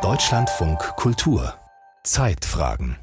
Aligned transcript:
Deutschlandfunk 0.00 0.78
Kultur. 0.96 1.52
Zeitfragen. 2.04 2.96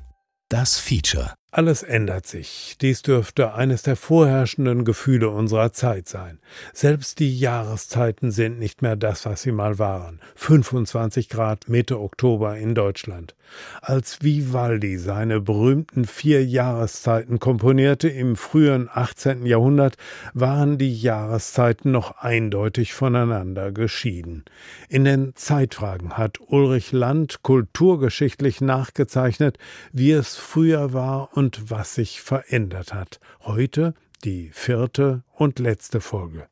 Das 0.50 0.80
Feature 0.80 1.36
alles 1.52 1.82
ändert 1.82 2.28
sich. 2.28 2.78
Dies 2.80 3.02
dürfte 3.02 3.54
eines 3.54 3.82
der 3.82 3.96
vorherrschenden 3.96 4.86
Gefühle 4.86 5.30
unserer 5.30 5.74
Zeit 5.74 6.08
sein. 6.08 6.40
Selbst 6.74 7.20
die 7.20 7.38
Jahreszeiten 7.38 8.32
sind 8.32 8.60
nicht 8.60 8.82
mehr 8.82 8.96
das, 8.96 9.26
was 9.26 9.42
sie 9.42 9.52
mal 9.52 9.80
waren. 9.80 10.20
25 10.36 11.28
Grad 11.28 11.68
Mitte 11.68 12.00
Oktober 12.00 12.56
in 12.58 12.76
Deutschland. 12.76 13.36
Als 13.82 14.22
Vivaldi 14.22 14.98
seine 14.98 15.42
berühmten 15.42 16.06
vier 16.06 16.46
Jahreszeiten 16.46 17.40
komponierte 17.40 18.10
im 18.10 18.36
frühen 18.36 18.90
18. 18.92 19.46
Jahrhundert, 19.46 19.96
waren 20.34 20.78
die 20.78 20.96
Jahreszeiten 20.96 21.92
noch 21.92 22.18
eindeutig 22.18 22.94
voneinander 22.94 23.72
geschieden. 23.72 24.46
In 24.88 25.04
den 25.04 25.36
Zeitfragen 25.36 26.18
hat 26.18 26.38
Ulrich 26.48 26.92
Land 26.92 27.42
kulturgeschichtlich 27.42 28.62
nachgezeichnet, 28.62 29.58
wie 29.92 30.12
es 30.12 30.36
früher 30.36 30.94
war 30.94 31.30
und 31.40 31.72
was 31.72 31.96
sich 31.96 32.20
verändert 32.22 32.94
hat. 32.94 33.22
Heute 33.44 33.94
die 34.26 34.50
vierte 34.52 35.24
und 35.34 35.58
letzte 35.58 36.02
Folge. 36.02 36.50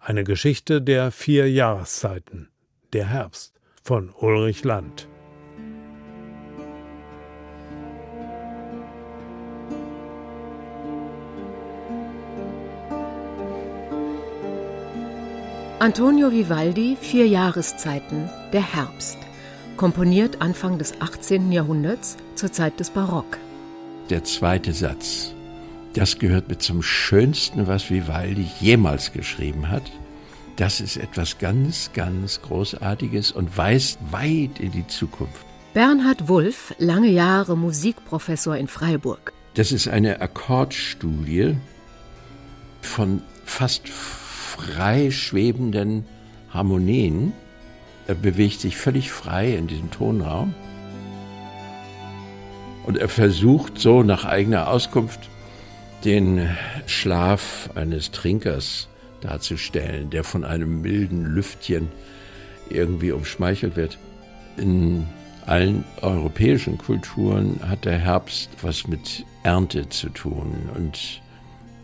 Eine 0.00 0.24
Geschichte 0.24 0.80
der 0.80 1.10
vier 1.10 1.50
Jahreszeiten. 1.50 2.48
Der 2.94 3.06
Herbst 3.06 3.52
von 3.82 4.08
Ulrich 4.18 4.64
Land. 4.64 5.08
Antonio 15.80 16.32
Vivaldi, 16.32 16.96
Vier 16.98 17.26
Jahreszeiten, 17.26 18.30
der 18.54 18.62
Herbst. 18.62 19.18
Komponiert 19.76 20.40
Anfang 20.40 20.78
des 20.78 20.98
18. 20.98 21.52
Jahrhunderts 21.52 22.16
zur 22.36 22.50
Zeit 22.50 22.80
des 22.80 22.88
Barock 22.88 23.36
der 24.10 24.24
zweite 24.24 24.72
Satz. 24.72 25.34
Das 25.94 26.18
gehört 26.18 26.48
mit 26.48 26.62
zum 26.62 26.82
Schönsten, 26.82 27.66
was 27.66 27.90
Vivaldi 27.90 28.48
jemals 28.60 29.12
geschrieben 29.12 29.68
hat. 29.68 29.82
Das 30.56 30.80
ist 30.80 30.96
etwas 30.96 31.38
ganz, 31.38 31.90
ganz 31.94 32.42
Großartiges 32.42 33.32
und 33.32 33.56
weist 33.56 33.98
weit 34.10 34.60
in 34.60 34.72
die 34.72 34.86
Zukunft. 34.86 35.44
Bernhard 35.72 36.28
Wulff, 36.28 36.74
lange 36.78 37.08
Jahre 37.08 37.56
Musikprofessor 37.56 38.56
in 38.56 38.68
Freiburg. 38.68 39.32
Das 39.54 39.72
ist 39.72 39.88
eine 39.88 40.20
Akkordstudie 40.20 41.56
von 42.82 43.22
fast 43.44 43.88
frei 43.88 45.10
schwebenden 45.10 46.04
Harmonien. 46.50 47.32
Er 48.06 48.14
bewegt 48.14 48.60
sich 48.60 48.76
völlig 48.76 49.10
frei 49.10 49.54
in 49.54 49.66
diesem 49.66 49.90
Tonraum. 49.90 50.54
Und 52.84 52.98
er 52.98 53.08
versucht 53.08 53.78
so 53.78 54.02
nach 54.02 54.24
eigener 54.24 54.68
Auskunft 54.68 55.28
den 56.04 56.48
Schlaf 56.86 57.70
eines 57.74 58.10
Trinkers 58.10 58.88
darzustellen, 59.20 60.10
der 60.10 60.24
von 60.24 60.44
einem 60.44 60.80
milden 60.80 61.26
Lüftchen 61.26 61.88
irgendwie 62.70 63.12
umschmeichelt 63.12 63.76
wird. 63.76 63.98
In 64.56 65.06
allen 65.46 65.84
europäischen 66.00 66.78
Kulturen 66.78 67.60
hat 67.68 67.84
der 67.84 67.98
Herbst 67.98 68.50
was 68.62 68.86
mit 68.86 69.24
Ernte 69.42 69.88
zu 69.88 70.08
tun 70.10 70.70
und 70.74 71.20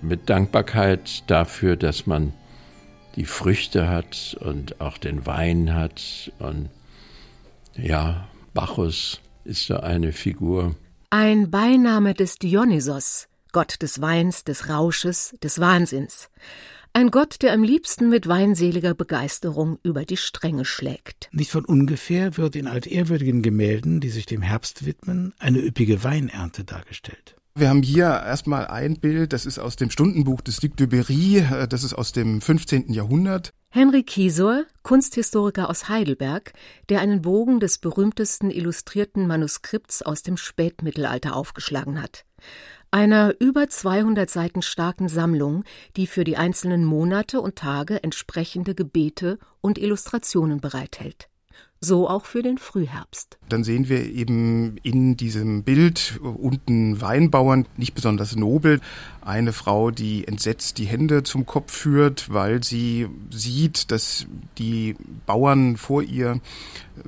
mit 0.03 0.29
Dankbarkeit 0.31 1.25
dafür, 1.27 1.77
dass 1.77 2.07
man 2.07 2.33
die 3.17 3.25
Früchte 3.25 3.89
hat 3.89 4.37
und 4.41 4.81
auch 4.81 4.99
den 4.99 5.27
Wein 5.27 5.75
hat. 5.75 6.31
Und 6.39 6.69
ja, 7.77 8.29
Bacchus 8.55 9.21
ist 9.45 9.67
so 9.67 9.79
eine 9.79 10.13
Figur, 10.13 10.75
ein 11.11 11.51
Beiname 11.51 12.15
des 12.15 12.37
Dionysos, 12.39 13.29
Gott 13.53 13.81
des 13.83 14.01
Weins, 14.01 14.45
des 14.45 14.69
Rausches, 14.69 15.35
des 15.43 15.61
Wahnsinns. 15.61 16.31
Ein 16.93 17.11
Gott, 17.11 17.43
der 17.43 17.53
am 17.53 17.63
liebsten 17.63 18.09
mit 18.09 18.27
weinseliger 18.27 18.95
Begeisterung 18.95 19.79
über 19.83 20.05
die 20.05 20.17
Stränge 20.17 20.65
schlägt. 20.65 21.29
Nicht 21.31 21.51
von 21.51 21.65
ungefähr 21.65 22.37
wird 22.39 22.57
in 22.57 22.67
altehrwürdigen 22.67 23.43
Gemälden, 23.43 24.01
die 24.01 24.09
sich 24.09 24.27
dem 24.27 24.43
Herbst 24.43 24.87
widmen, 24.87 25.35
eine 25.39 25.59
üppige 25.59 26.03
Weinernte 26.03 26.65
dargestellt. 26.65 27.37
Wir 27.59 27.71
haben 27.71 27.83
hier 27.83 28.05
erstmal 28.05 28.67
ein 28.67 29.01
Bild, 29.01 29.33
das 29.33 29.47
ist 29.47 29.59
aus 29.59 29.77
dem 29.77 29.89
Stundenbuch 29.89 30.43
des 30.43 30.59
Duc 30.59 30.77
de 30.77 30.87
Berry, 30.87 31.39
äh, 31.39 31.67
das 31.67 31.85
ist 31.85 31.95
aus 31.95 32.13
dem 32.13 32.43
15. 32.43 32.93
Jahrhundert. 32.93 33.55
Henry 33.71 34.03
Kiesor, 34.03 34.65
Kunsthistoriker 34.83 35.71
aus 35.71 35.89
Heidelberg, 35.89 36.53
der 36.91 37.01
einen 37.01 37.23
Bogen 37.23 37.59
des 37.59 37.79
berühmtesten 37.79 38.51
illustrierten 38.51 39.27
Manuskripts 39.27 40.03
aus 40.03 40.23
dem 40.23 40.37
Spätmittelalter 40.37 41.35
aufgeschlagen 41.35 42.03
hat. 42.03 42.27
Einer 42.91 43.35
über 43.41 43.71
200 43.71 44.29
Seiten 44.29 44.61
starken 44.61 45.09
Sammlung, 45.09 45.65
die 45.97 46.07
für 46.07 46.25
die 46.25 46.37
einzelnen 46.37 46.85
Monate 46.85 47.41
und 47.41 47.57
Tage 47.57 48.03
entsprechende 48.03 48.75
Gebete 48.75 49.39
und 49.63 49.79
Illustrationen 49.79 50.61
bereithält 50.61 51.31
so 51.87 52.09
auch 52.09 52.27
für 52.27 52.43
den 52.43 52.59
Frühherbst. 52.59 53.39
Dann 53.49 53.65
sehen 53.65 53.89
wir 53.89 54.05
eben 54.05 54.77
in 54.83 55.17
diesem 55.17 55.63
Bild 55.63 56.19
unten 56.23 57.01
Weinbauern, 57.01 57.67
nicht 57.77 57.95
besonders 57.95 58.37
nobel, 58.37 58.81
eine 59.23 59.53
Frau, 59.53 59.91
die 59.91 60.27
entsetzt 60.27 60.79
die 60.79 60.85
Hände 60.85 61.23
zum 61.23 61.47
Kopf 61.47 61.73
führt, 61.73 62.33
weil 62.33 62.63
sie 62.63 63.09
sieht, 63.31 63.91
dass 63.91 64.27
die 64.59 64.97
Bauern 65.27 65.77
vor 65.77 66.03
ihr 66.03 66.41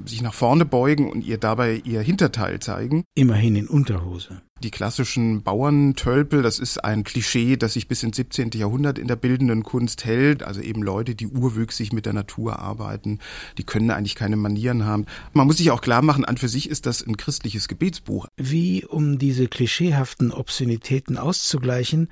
sich 0.05 0.23
nach 0.23 0.35
vorne 0.35 0.65
beugen 0.65 1.11
und 1.11 1.25
ihr 1.25 1.39
dabei 1.39 1.81
ihr 1.85 2.01
Hinterteil 2.01 2.61
zeigen. 2.61 3.05
Immerhin 3.15 3.57
in 3.57 3.69
Unterhose. 3.69 4.43
Die 4.65 4.73
klassischen 4.73 5.43
Bauerntölpel, 5.43 6.43
das 6.43 6.59
ist 6.59 6.85
ein 6.85 7.05
Klischee, 7.05 7.57
das 7.57 7.75
sich 7.75 7.87
bis 7.87 8.03
ins 8.03 8.17
17. 8.17 8.51
Jahrhundert 8.55 8.99
in 8.99 9.07
der 9.07 9.15
bildenden 9.15 9.63
Kunst 9.63 10.05
hält. 10.05 10.43
Also 10.43 10.61
eben 10.61 10.83
Leute, 10.83 11.15
die 11.15 11.29
urwüchsig 11.29 11.93
mit 11.93 12.07
der 12.07 12.13
Natur 12.13 12.59
arbeiten, 12.59 13.21
die 13.57 13.63
können 13.63 13.91
eigentlich 13.91 14.17
keine 14.17 14.37
Manieren 14.37 14.85
haben. 14.85 15.07
Man 15.33 15.47
muss 15.47 15.59
sich 15.59 15.71
auch 15.71 15.81
klar 15.81 16.03
machen, 16.03 16.25
an 16.25 16.39
für 16.39 16.49
sich 16.49 16.69
ist 16.69 16.87
das 16.87 17.07
ein 17.07 17.17
christliches 17.17 17.69
Gebetsbuch. 17.69 18.27
Wie, 18.37 18.85
um 18.85 19.19
diese 19.19 19.47
klischeehaften 19.47 20.33
Obszönitäten 20.33 21.19
auszugleichen, 21.19 22.09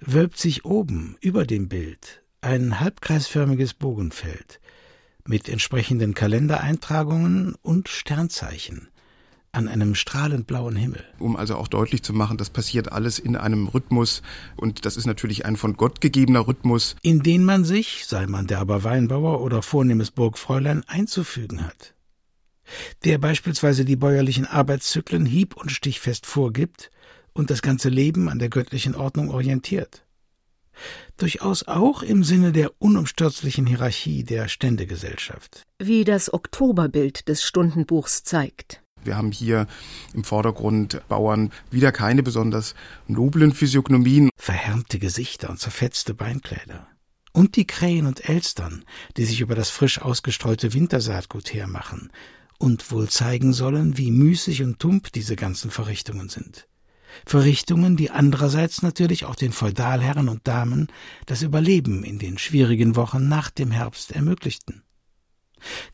wölbt 0.00 0.36
sich 0.36 0.66
oben 0.66 1.16
über 1.20 1.46
dem 1.46 1.68
Bild 1.68 2.22
ein 2.42 2.80
halbkreisförmiges 2.80 3.72
Bogenfeld 3.72 4.60
mit 5.26 5.48
entsprechenden 5.48 6.14
Kalendereintragungen 6.14 7.54
und 7.62 7.88
Sternzeichen 7.88 8.88
an 9.52 9.68
einem 9.68 9.94
strahlend 9.94 10.46
blauen 10.46 10.76
Himmel. 10.76 11.04
Um 11.18 11.36
also 11.36 11.56
auch 11.56 11.68
deutlich 11.68 12.02
zu 12.02 12.12
machen, 12.12 12.36
das 12.36 12.50
passiert 12.50 12.92
alles 12.92 13.18
in 13.18 13.36
einem 13.36 13.68
Rhythmus 13.68 14.22
und 14.56 14.84
das 14.84 14.96
ist 14.96 15.06
natürlich 15.06 15.44
ein 15.44 15.56
von 15.56 15.76
Gott 15.76 16.00
gegebener 16.00 16.46
Rhythmus. 16.46 16.96
In 17.02 17.22
den 17.22 17.44
man 17.44 17.64
sich, 17.64 18.04
sei 18.06 18.26
man 18.26 18.46
derber 18.46 18.84
Weinbauer 18.84 19.40
oder 19.40 19.62
vornehmes 19.62 20.10
Burgfräulein, 20.10 20.84
einzufügen 20.86 21.64
hat. 21.64 21.94
Der 23.04 23.18
beispielsweise 23.18 23.84
die 23.84 23.96
bäuerlichen 23.96 24.46
Arbeitszyklen 24.46 25.24
hieb- 25.24 25.56
und 25.56 25.70
stichfest 25.72 26.26
vorgibt 26.26 26.90
und 27.32 27.50
das 27.50 27.62
ganze 27.62 27.88
Leben 27.88 28.28
an 28.28 28.38
der 28.38 28.50
göttlichen 28.50 28.94
Ordnung 28.94 29.30
orientiert. 29.30 30.04
Durchaus 31.16 31.66
auch 31.66 32.02
im 32.02 32.22
Sinne 32.22 32.52
der 32.52 32.70
unumstürzlichen 32.78 33.66
Hierarchie 33.66 34.22
der 34.22 34.48
Ständegesellschaft. 34.48 35.62
Wie 35.78 36.04
das 36.04 36.32
Oktoberbild 36.32 37.28
des 37.28 37.42
Stundenbuchs 37.42 38.22
zeigt. 38.22 38.82
Wir 39.04 39.16
haben 39.16 39.32
hier 39.32 39.66
im 40.14 40.24
Vordergrund 40.24 41.00
Bauern 41.08 41.50
wieder 41.70 41.92
keine 41.92 42.22
besonders 42.22 42.74
noblen 43.06 43.52
Physiognomien. 43.52 44.30
Verhärmte 44.36 44.98
Gesichter 44.98 45.50
und 45.50 45.58
zerfetzte 45.58 46.14
Beinkleider. 46.14 46.86
Und 47.32 47.56
die 47.56 47.66
Krähen 47.66 48.06
und 48.06 48.28
Elstern, 48.28 48.84
die 49.16 49.24
sich 49.24 49.40
über 49.40 49.54
das 49.54 49.70
frisch 49.70 50.00
ausgestreute 50.00 50.74
Wintersaatgut 50.74 51.52
hermachen 51.52 52.10
und 52.58 52.90
wohl 52.90 53.08
zeigen 53.08 53.52
sollen, 53.52 53.96
wie 53.96 54.10
müßig 54.10 54.62
und 54.62 54.78
tump 54.80 55.12
diese 55.12 55.36
ganzen 55.36 55.70
Verrichtungen 55.70 56.28
sind. 56.28 56.66
Verrichtungen, 57.24 57.96
die 57.96 58.10
andererseits 58.10 58.82
natürlich 58.82 59.24
auch 59.24 59.36
den 59.36 59.52
Feudalherren 59.52 60.28
und 60.28 60.46
Damen 60.46 60.88
das 61.26 61.42
Überleben 61.42 62.04
in 62.04 62.18
den 62.18 62.38
schwierigen 62.38 62.96
Wochen 62.96 63.28
nach 63.28 63.50
dem 63.50 63.70
Herbst 63.70 64.12
ermöglichten 64.12 64.82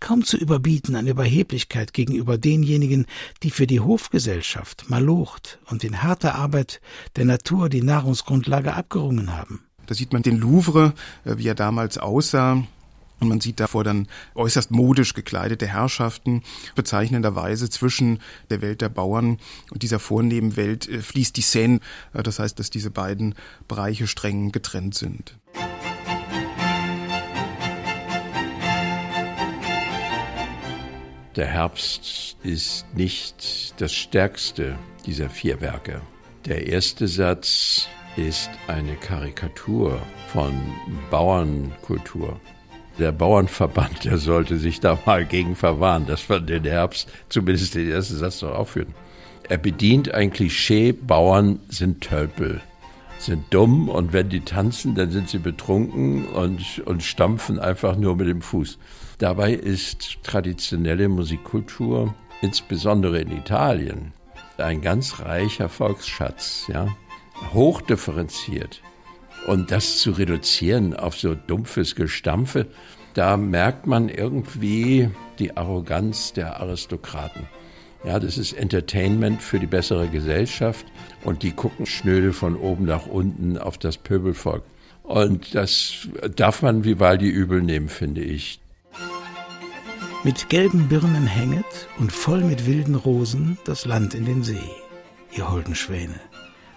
kaum 0.01 0.25
zu 0.25 0.37
überbieten 0.37 0.97
an 0.97 1.07
Überheblichkeit 1.07 1.93
gegenüber 1.93 2.39
denjenigen, 2.39 3.07
die 3.43 3.51
für 3.51 3.67
die 3.67 3.81
Hofgesellschaft, 3.81 4.89
Malocht 4.89 5.59
und 5.71 5.85
in 5.85 6.03
harter 6.03 6.35
Arbeit 6.35 6.81
der 7.17 7.25
Natur 7.25 7.69
die 7.69 7.83
Nahrungsgrundlage 7.83 8.75
abgerungen 8.75 9.37
haben. 9.37 9.65
Da 9.87 9.95
sieht 9.95 10.13
man 10.13 10.23
den 10.23 10.39
Louvre, 10.39 10.95
äh, 11.25 11.37
wie 11.37 11.49
er 11.49 11.55
damals 11.55 11.99
aussah. 11.99 12.65
Und 13.21 13.29
man 13.29 13.41
sieht 13.41 13.61
davor 13.61 13.85
dann 13.85 14.09
äußerst 14.35 14.71
modisch 14.71 15.15
gekleidete 15.15 15.67
Herrschaften. 15.67 16.43
Bezeichnenderweise 16.75 17.71
zwischen 17.71 18.19
der 18.51 18.61
Welt 18.61 18.81
der 18.81 18.89
Bauern 18.89 19.39
und 19.71 19.83
dieser 19.83 19.99
vornehmen 19.99 20.57
Welt 20.57 20.89
äh, 20.89 21.01
fließt 21.01 21.37
die 21.37 21.43
Seine. 21.43 21.81
Äh, 22.13 22.23
das 22.23 22.39
heißt, 22.39 22.59
dass 22.59 22.71
diese 22.71 22.91
beiden 22.91 23.35
Bereiche 23.69 24.07
streng 24.07 24.53
getrennt 24.53 24.95
sind. 24.95 25.39
Der 31.37 31.49
Herbst 31.49 32.37
ist 32.45 32.87
nicht 32.95 33.81
das 33.81 33.93
stärkste 33.93 34.79
dieser 35.05 35.29
vier 35.29 35.61
Werke. 35.61 36.01
Der 36.47 36.69
erste 36.69 37.09
Satz 37.09 37.89
ist 38.17 38.51
eine 38.69 38.95
Karikatur 38.95 40.01
von 40.29 40.55
Bauernkultur. 41.11 42.39
Der 43.01 43.11
Bauernverband, 43.11 44.05
der 44.05 44.19
sollte 44.19 44.59
sich 44.59 44.79
da 44.79 44.97
mal 45.07 45.25
gegen 45.25 45.57
verwahren, 45.57 46.07
dass 46.07 46.29
wir 46.29 46.39
den 46.39 46.63
Herbst 46.63 47.09
zumindest 47.29 47.75
den 47.75 47.91
ersten 47.91 48.17
Satz 48.17 48.41
noch 48.43 48.55
aufführen. 48.55 48.95
Er 49.49 49.59
bedient 49.59 50.15
ein 50.15 50.33
Klischee, 50.33 50.93
Bauern 50.93 51.59
sind 51.69 52.03
Tölpel, 52.03 52.61
sind 53.19 53.53
dumm 53.53 53.89
und 53.89 54.13
wenn 54.13 54.29
die 54.29 54.43
tanzen, 54.43 54.95
dann 54.95 55.11
sind 55.11 55.29
sie 55.29 55.39
betrunken 55.39 56.27
und, 56.29 56.81
und 56.85 57.03
stampfen 57.03 57.59
einfach 57.59 57.97
nur 57.97 58.15
mit 58.15 58.29
dem 58.29 58.41
Fuß. 58.41 58.79
Dabei 59.25 59.55
ist 59.55 60.23
traditionelle 60.23 61.09
Musikkultur, 61.09 62.15
insbesondere 62.43 63.23
in 63.23 63.33
Italien, 63.33 64.13
ein 64.59 64.83
ganz 64.83 65.19
reicher 65.21 65.71
Volksschatz, 65.71 66.67
ja, 66.69 66.95
hochdifferenziert. 67.55 68.83
Und 69.47 69.71
das 69.71 69.97
zu 69.97 70.11
reduzieren 70.11 70.95
auf 70.95 71.17
so 71.17 71.35
dumpfes 71.35 71.95
Gestampfe, 71.95 72.67
da 73.15 73.39
merkt 73.39 73.87
man 73.87 74.11
irgendwie 74.11 75.09
die 75.39 75.57
Arroganz 75.57 76.35
der 76.35 76.61
Aristokraten. 76.61 77.49
Ja, 78.05 78.21
das 78.21 78.37
ist 78.37 78.53
Entertainment 78.53 79.41
für 79.41 79.59
die 79.59 79.67
bessere 79.67 80.09
Gesellschaft 80.09 80.85
und 81.25 81.43
die 81.43 81.53
gucken 81.53 81.87
schnöde 81.87 82.35
von 82.35 82.57
oben 82.57 82.85
nach 82.85 83.07
unten 83.07 83.57
auf 83.57 83.79
das 83.79 83.97
Pöbelvolk. 83.97 84.65
Und 85.03 85.55
das 85.55 86.09
darf 86.37 86.61
man 86.61 86.85
Vivaldi 86.85 87.31
übel 87.31 87.63
nehmen, 87.63 87.89
finde 87.89 88.21
ich. 88.21 88.61
Mit 90.25 90.49
gelben 90.49 90.89
Birnen 90.89 91.27
hänget 91.27 91.67
und 91.99 92.11
voll 92.11 92.41
mit 92.41 92.65
wilden 92.65 92.95
Rosen 92.95 93.59
das 93.67 93.85
Land 93.85 94.15
in 94.15 94.25
den 94.25 94.43
See, 94.43 94.71
ihr 95.33 95.51
holden 95.51 95.75
Schwäne. 95.75 96.19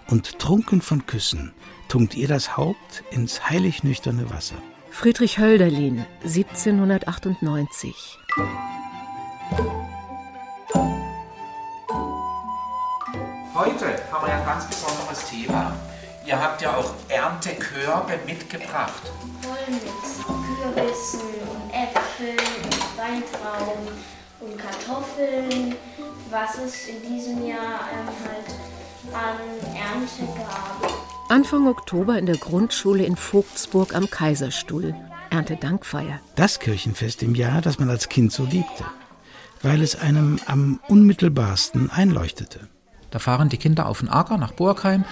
Und 0.06 0.38
trunken 0.38 0.82
von 0.82 1.06
Küssen 1.06 1.54
tunkt 1.88 2.14
ihr 2.14 2.28
das 2.28 2.58
Haupt 2.58 3.04
ins 3.10 3.48
heilig 3.48 3.84
nüchterne 3.84 4.28
Wasser. 4.28 4.56
Friedrich 4.90 5.38
Hölderlin, 5.38 6.04
1798. 6.24 8.18
Heute 13.54 13.86
haben 14.12 14.26
wir 14.26 14.28
ja 14.28 14.40
ein 14.40 14.44
ganz 14.44 14.66
besonderes 14.66 15.24
Thema. 15.30 15.74
Ihr 16.26 16.38
habt 16.38 16.60
ja 16.60 16.76
auch 16.76 16.92
Erntekörbe 17.08 18.18
mitgebracht. 18.26 19.10
Voll 19.40 19.74
mit 19.74 19.82
Kürbissen 20.58 21.20
und 21.20 21.70
Äpfeln 21.72 22.36
und 22.64 22.98
Weintrauben 22.98 23.88
und 24.40 24.56
Kartoffeln, 24.56 25.74
was 26.30 26.58
es 26.58 26.88
in 26.88 27.02
diesem 27.02 27.46
Jahr 27.46 27.80
ähm, 27.92 28.08
halt 28.24 29.14
an 29.14 29.74
Ernte 29.74 30.40
gab. 30.40 30.92
Anfang 31.28 31.66
Oktober 31.66 32.18
in 32.18 32.26
der 32.26 32.36
Grundschule 32.36 33.04
in 33.04 33.16
Vogtsburg 33.16 33.94
am 33.94 34.08
Kaiserstuhl. 34.10 34.94
Erntedankfeier. 35.30 36.20
Das 36.36 36.58
Kirchenfest 36.58 37.22
im 37.22 37.34
Jahr, 37.34 37.60
das 37.60 37.78
man 37.78 37.90
als 37.90 38.08
Kind 38.08 38.32
so 38.32 38.44
liebte, 38.44 38.84
weil 39.60 39.82
es 39.82 39.94
einem 39.94 40.38
am 40.46 40.80
unmittelbarsten 40.88 41.90
einleuchtete. 41.90 42.68
Da 43.10 43.18
fahren 43.18 43.50
die 43.50 43.58
Kinder 43.58 43.86
auf 43.86 43.98
den 43.98 44.08
Acker 44.08 44.38
nach 44.38 44.52
Burgheim 44.52 45.04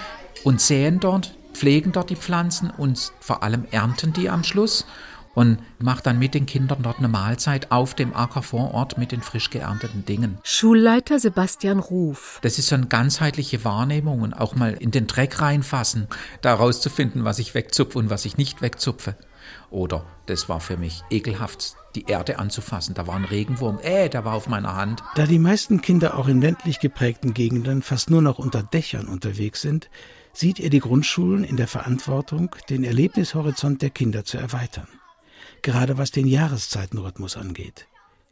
und 0.43 0.61
säen 0.61 1.01
dort, 1.01 1.37
pflegen 1.53 1.93
dort 1.93 2.09
die 2.09 2.17
Pflanzen 2.17 2.71
und 2.71 3.13
vor 3.21 3.43
allem 3.43 3.67
ernten 3.71 4.15
die 4.15 4.31
am 4.31 4.43
Schluss 4.43 4.87
und 5.37 5.59
macht 5.79 6.07
dann 6.07 6.19
mit 6.19 6.35
den 6.35 6.47
Kindern 6.47 6.83
dort 6.83 6.99
eine 6.99 7.09
Mahlzeit 7.09 7.71
auf 7.71 7.95
dem 7.95 8.17
Acker 8.17 8.43
vor 8.43 8.73
Ort 8.73 8.97
mit 8.97 9.13
den 9.13 9.21
frisch 9.21 9.51
geernteten 9.51 10.05
Dingen. 10.07 10.39
Schulleiter 10.43 11.21
Sebastian 11.21 11.79
Ruf. 11.79 12.41
Das 12.43 12.59
ist 12.59 12.69
so 12.69 12.75
eine 12.75 12.87
ganzheitliche 12.87 13.63
Wahrnehmung 13.63 14.23
und 14.23 14.33
auch 14.33 14.55
mal 14.55 14.73
in 14.73 14.91
den 14.91 15.07
Dreck 15.07 15.43
reinfassen, 15.43 16.09
da 16.41 16.55
rauszufinden, 16.55 17.25
was 17.25 17.39
ich 17.39 17.55
wegzupfe 17.55 17.99
und 17.99 18.09
was 18.09 18.25
ich 18.25 18.39
nicht 18.39 18.63
wegzupfe. 18.63 19.15
Oder 19.71 20.07
das 20.25 20.49
war 20.49 20.59
für 20.59 20.79
mich 20.79 21.03
ekelhaft, 21.11 21.77
die 21.95 22.07
Erde 22.07 22.39
anzufassen. 22.39 22.95
Da 22.95 23.07
war 23.07 23.17
ein 23.17 23.27
Regenwurm, 23.27 23.79
äh, 23.83 24.09
der 24.09 24.25
war 24.25 24.33
auf 24.33 24.49
meiner 24.49 24.75
Hand. 24.75 25.03
Da 25.17 25.27
die 25.27 25.39
meisten 25.39 25.83
Kinder 25.83 26.17
auch 26.17 26.29
in 26.29 26.41
ländlich 26.41 26.81
geprägten 26.81 27.35
Gegenden 27.35 27.83
fast 27.83 28.09
nur 28.09 28.23
noch 28.23 28.39
unter 28.39 28.63
Dächern 28.63 29.07
unterwegs 29.07 29.61
sind, 29.61 29.91
sieht 30.33 30.61
er 30.61 30.71
die 30.71 30.81
Grundschulen 30.81 31.45
in 31.45 31.59
der 31.59 31.69
Verantwortung, 31.69 32.57
den 32.71 32.85
Erlebnishorizont 32.85 33.83
der 33.83 33.91
Kinder 33.91 34.25
zu 34.25 34.39
erweitern. 34.39 34.89
Gerade 35.67 35.99
was 35.99 36.13
den 36.13 36.29
Jahreszeitenrhythmus 36.29 37.37
angeht. 37.37 37.89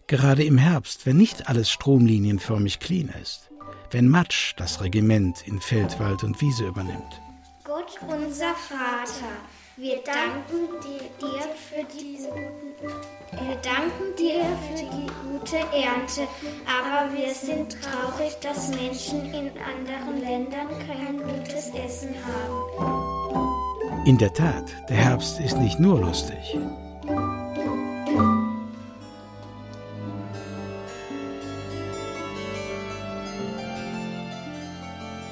Gerade 0.07 0.45
im 0.45 0.57
Herbst, 0.57 1.05
wenn 1.05 1.17
nicht 1.17 1.49
alles 1.49 1.69
stromlinienförmig 1.69 2.79
clean 2.79 3.09
ist. 3.21 3.51
Wenn 3.91 4.09
Matsch 4.09 4.55
das 4.57 4.81
Regiment 4.81 5.45
in 5.45 5.61
Feld, 5.61 5.99
Wald 5.99 6.23
und 6.23 6.41
Wiese 6.41 6.65
übernimmt. 6.65 7.21
Gott 7.65 7.99
unser 8.03 8.55
Vater, 8.55 9.35
wir 9.77 9.97
danken 10.05 10.81
dir 10.81 11.41
für 11.59 11.85
diese 11.99 12.29
wir 12.29 13.57
danken 13.63 14.15
dir 14.17 14.45
für 14.69 14.77
die 14.77 15.11
gute 15.27 15.57
Ernte, 15.57 16.29
aber 16.71 17.13
wir 17.13 17.35
sind 17.35 17.77
traurig, 17.83 18.37
dass 18.43 18.69
Menschen 18.69 19.25
in 19.35 19.51
anderen 19.59 20.21
Ländern 20.21 20.69
kein 20.87 21.17
gutes 21.19 21.71
Essen 21.71 22.15
haben. 22.25 24.07
In 24.07 24.19
der 24.19 24.33
Tat, 24.33 24.67
der 24.89 24.99
Herbst 24.99 25.41
ist 25.41 25.57
nicht 25.57 25.81
nur 25.81 25.99
lustig. 25.99 26.57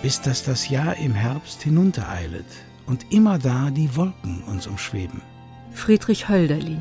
Bis 0.02 0.20
dass 0.20 0.43
das 0.43 0.69
Jahr 0.69 0.96
im 0.96 1.14
Herbst 1.14 1.62
hinuntereilet 1.62 2.44
und 2.87 3.06
immer 3.10 3.38
da 3.38 3.70
die 3.70 3.94
Wolken 3.94 4.43
uns 4.44 4.66
umschweben. 4.66 5.22
Friedrich 5.72 6.28
Hölderlin. 6.28 6.81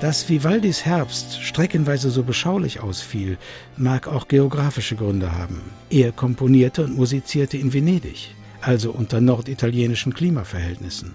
Dass 0.00 0.28
Vivaldis 0.28 0.86
Herbst 0.86 1.42
streckenweise 1.42 2.10
so 2.10 2.22
beschaulich 2.22 2.80
ausfiel, 2.80 3.36
mag 3.76 4.06
auch 4.08 4.28
geografische 4.28 4.96
Gründe 4.96 5.32
haben. 5.32 5.60
Er 5.90 6.12
komponierte 6.12 6.84
und 6.84 6.96
musizierte 6.96 7.58
in 7.58 7.72
Venedig, 7.72 8.34
also 8.62 8.92
unter 8.92 9.20
norditalienischen 9.20 10.14
Klimaverhältnissen. 10.14 11.14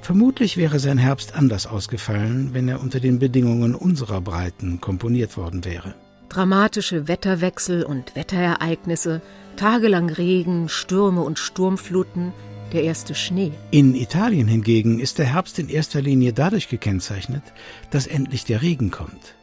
Vermutlich 0.00 0.56
wäre 0.56 0.78
sein 0.78 0.98
Herbst 0.98 1.34
anders 1.34 1.66
ausgefallen, 1.66 2.54
wenn 2.54 2.68
er 2.68 2.80
unter 2.80 3.00
den 3.00 3.18
Bedingungen 3.18 3.74
unserer 3.74 4.20
Breiten 4.20 4.80
komponiert 4.80 5.36
worden 5.36 5.64
wäre. 5.64 5.94
Dramatische 6.28 7.08
Wetterwechsel 7.08 7.82
und 7.82 8.14
Wetterereignisse, 8.14 9.22
tagelang 9.56 10.10
Regen, 10.10 10.68
Stürme 10.68 11.22
und 11.22 11.38
Sturmfluten, 11.38 12.32
der 12.72 12.82
erste 12.84 13.14
Schnee. 13.14 13.52
In 13.70 13.94
Italien 13.94 14.46
hingegen 14.46 15.00
ist 15.00 15.18
der 15.18 15.26
Herbst 15.26 15.58
in 15.58 15.68
erster 15.68 16.02
Linie 16.02 16.32
dadurch 16.32 16.68
gekennzeichnet, 16.68 17.42
dass 17.90 18.06
endlich 18.06 18.44
der 18.44 18.62
Regen 18.62 18.90
kommt. 18.90 19.34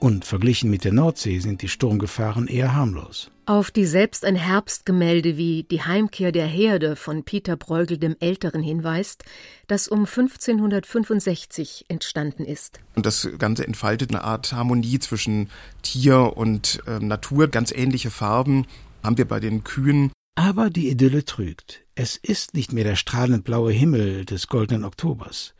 Und 0.00 0.24
verglichen 0.24 0.70
mit 0.70 0.84
der 0.84 0.92
Nordsee 0.92 1.38
sind 1.38 1.62
die 1.62 1.68
Sturmgefahren 1.68 2.48
eher 2.48 2.74
harmlos. 2.74 3.30
Auf 3.50 3.72
die 3.72 3.84
selbst 3.84 4.24
ein 4.24 4.36
Herbstgemälde 4.36 5.36
wie 5.36 5.64
Die 5.64 5.82
Heimkehr 5.82 6.30
der 6.30 6.46
Herde 6.46 6.94
von 6.94 7.24
Peter 7.24 7.56
Bruegel 7.56 7.98
dem 7.98 8.14
Älteren 8.20 8.62
hinweist, 8.62 9.24
das 9.66 9.88
um 9.88 10.06
1565 10.06 11.86
entstanden 11.88 12.44
ist. 12.44 12.78
Und 12.94 13.06
das 13.06 13.28
Ganze 13.40 13.66
entfaltet 13.66 14.10
eine 14.10 14.22
Art 14.22 14.52
Harmonie 14.52 15.00
zwischen 15.00 15.50
Tier 15.82 16.36
und 16.36 16.80
äh, 16.86 17.00
Natur, 17.00 17.48
ganz 17.48 17.72
ähnliche 17.72 18.12
Farben 18.12 18.68
haben 19.02 19.18
wir 19.18 19.26
bei 19.26 19.40
den 19.40 19.64
Kühen. 19.64 20.12
Aber 20.36 20.70
die 20.70 20.88
Idylle 20.88 21.24
trügt. 21.24 21.80
Es 21.96 22.14
ist 22.14 22.54
nicht 22.54 22.72
mehr 22.72 22.84
der 22.84 22.94
strahlend 22.94 23.42
blaue 23.42 23.72
Himmel 23.72 24.26
des 24.26 24.46
goldenen 24.46 24.84
Oktobers, 24.84 25.54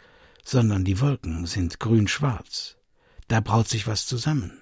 sondern 0.44 0.84
die 0.84 1.00
Wolken 1.00 1.44
sind 1.44 1.80
grün-schwarz. 1.80 2.76
Da 3.26 3.40
braut 3.40 3.68
sich 3.68 3.88
was 3.88 4.06
zusammen. 4.06 4.52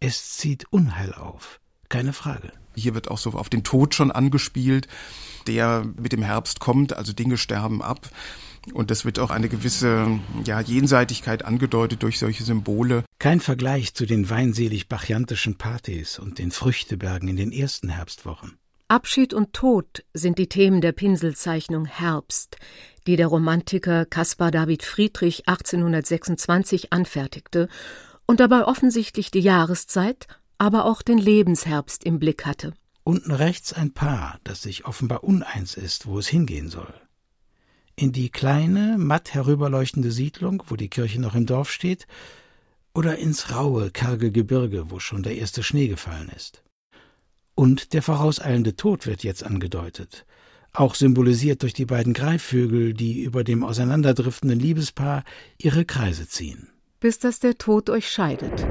Es 0.00 0.36
zieht 0.36 0.64
Unheil 0.72 1.14
auf, 1.14 1.60
keine 1.88 2.12
Frage. 2.12 2.50
Hier 2.74 2.94
wird 2.94 3.10
auch 3.10 3.18
so 3.18 3.30
auf 3.30 3.48
den 3.48 3.64
Tod 3.64 3.94
schon 3.94 4.10
angespielt, 4.10 4.88
der 5.46 5.84
mit 6.00 6.12
dem 6.12 6.22
Herbst 6.22 6.60
kommt, 6.60 6.96
also 6.96 7.12
Dinge 7.12 7.36
sterben 7.36 7.82
ab. 7.82 8.08
Und 8.72 8.90
das 8.90 9.04
wird 9.04 9.18
auch 9.18 9.30
eine 9.30 9.48
gewisse 9.48 10.20
ja, 10.44 10.60
Jenseitigkeit 10.60 11.44
angedeutet 11.44 12.02
durch 12.02 12.18
solche 12.18 12.44
Symbole. 12.44 13.04
Kein 13.18 13.40
Vergleich 13.40 13.94
zu 13.94 14.06
den 14.06 14.30
weinselig-bachiantischen 14.30 15.58
Partys 15.58 16.18
und 16.18 16.38
den 16.38 16.52
Früchtebergen 16.52 17.28
in 17.28 17.36
den 17.36 17.52
ersten 17.52 17.88
Herbstwochen. 17.88 18.58
Abschied 18.86 19.34
und 19.34 19.52
Tod 19.52 20.04
sind 20.12 20.38
die 20.38 20.48
Themen 20.48 20.80
der 20.80 20.92
Pinselzeichnung 20.92 21.86
Herbst, 21.86 22.56
die 23.06 23.16
der 23.16 23.26
Romantiker 23.26 24.04
Caspar 24.04 24.50
David 24.50 24.84
Friedrich 24.84 25.48
1826 25.48 26.92
anfertigte 26.92 27.68
und 28.26 28.38
dabei 28.38 28.64
offensichtlich 28.64 29.30
die 29.30 29.40
Jahreszeit, 29.40 30.26
aber 30.62 30.84
auch 30.84 31.02
den 31.02 31.18
Lebensherbst 31.18 32.04
im 32.04 32.20
Blick 32.20 32.46
hatte. 32.46 32.72
Unten 33.02 33.32
rechts 33.32 33.72
ein 33.72 33.92
Paar, 33.94 34.38
das 34.44 34.62
sich 34.62 34.84
offenbar 34.84 35.24
uneins 35.24 35.74
ist, 35.74 36.06
wo 36.06 36.20
es 36.20 36.28
hingehen 36.28 36.68
soll. 36.68 36.94
In 37.96 38.12
die 38.12 38.30
kleine, 38.30 38.96
matt 38.96 39.34
herüberleuchtende 39.34 40.12
Siedlung, 40.12 40.62
wo 40.68 40.76
die 40.76 40.88
Kirche 40.88 41.20
noch 41.20 41.34
im 41.34 41.46
Dorf 41.46 41.72
steht, 41.72 42.06
oder 42.94 43.18
ins 43.18 43.50
raue, 43.50 43.90
karge 43.90 44.30
Gebirge, 44.30 44.88
wo 44.92 45.00
schon 45.00 45.24
der 45.24 45.34
erste 45.34 45.64
Schnee 45.64 45.88
gefallen 45.88 46.30
ist. 46.36 46.62
Und 47.56 47.92
der 47.92 48.02
vorauseilende 48.02 48.76
Tod 48.76 49.08
wird 49.08 49.24
jetzt 49.24 49.42
angedeutet, 49.42 50.26
auch 50.72 50.94
symbolisiert 50.94 51.62
durch 51.62 51.74
die 51.74 51.86
beiden 51.86 52.12
Greifvögel, 52.12 52.94
die 52.94 53.24
über 53.24 53.42
dem 53.42 53.64
auseinanderdriftenden 53.64 54.60
Liebespaar 54.60 55.24
ihre 55.58 55.84
Kreise 55.84 56.28
ziehen. 56.28 56.68
Bis 57.00 57.18
dass 57.18 57.40
der 57.40 57.58
Tod 57.58 57.90
euch 57.90 58.08
scheidet. 58.08 58.64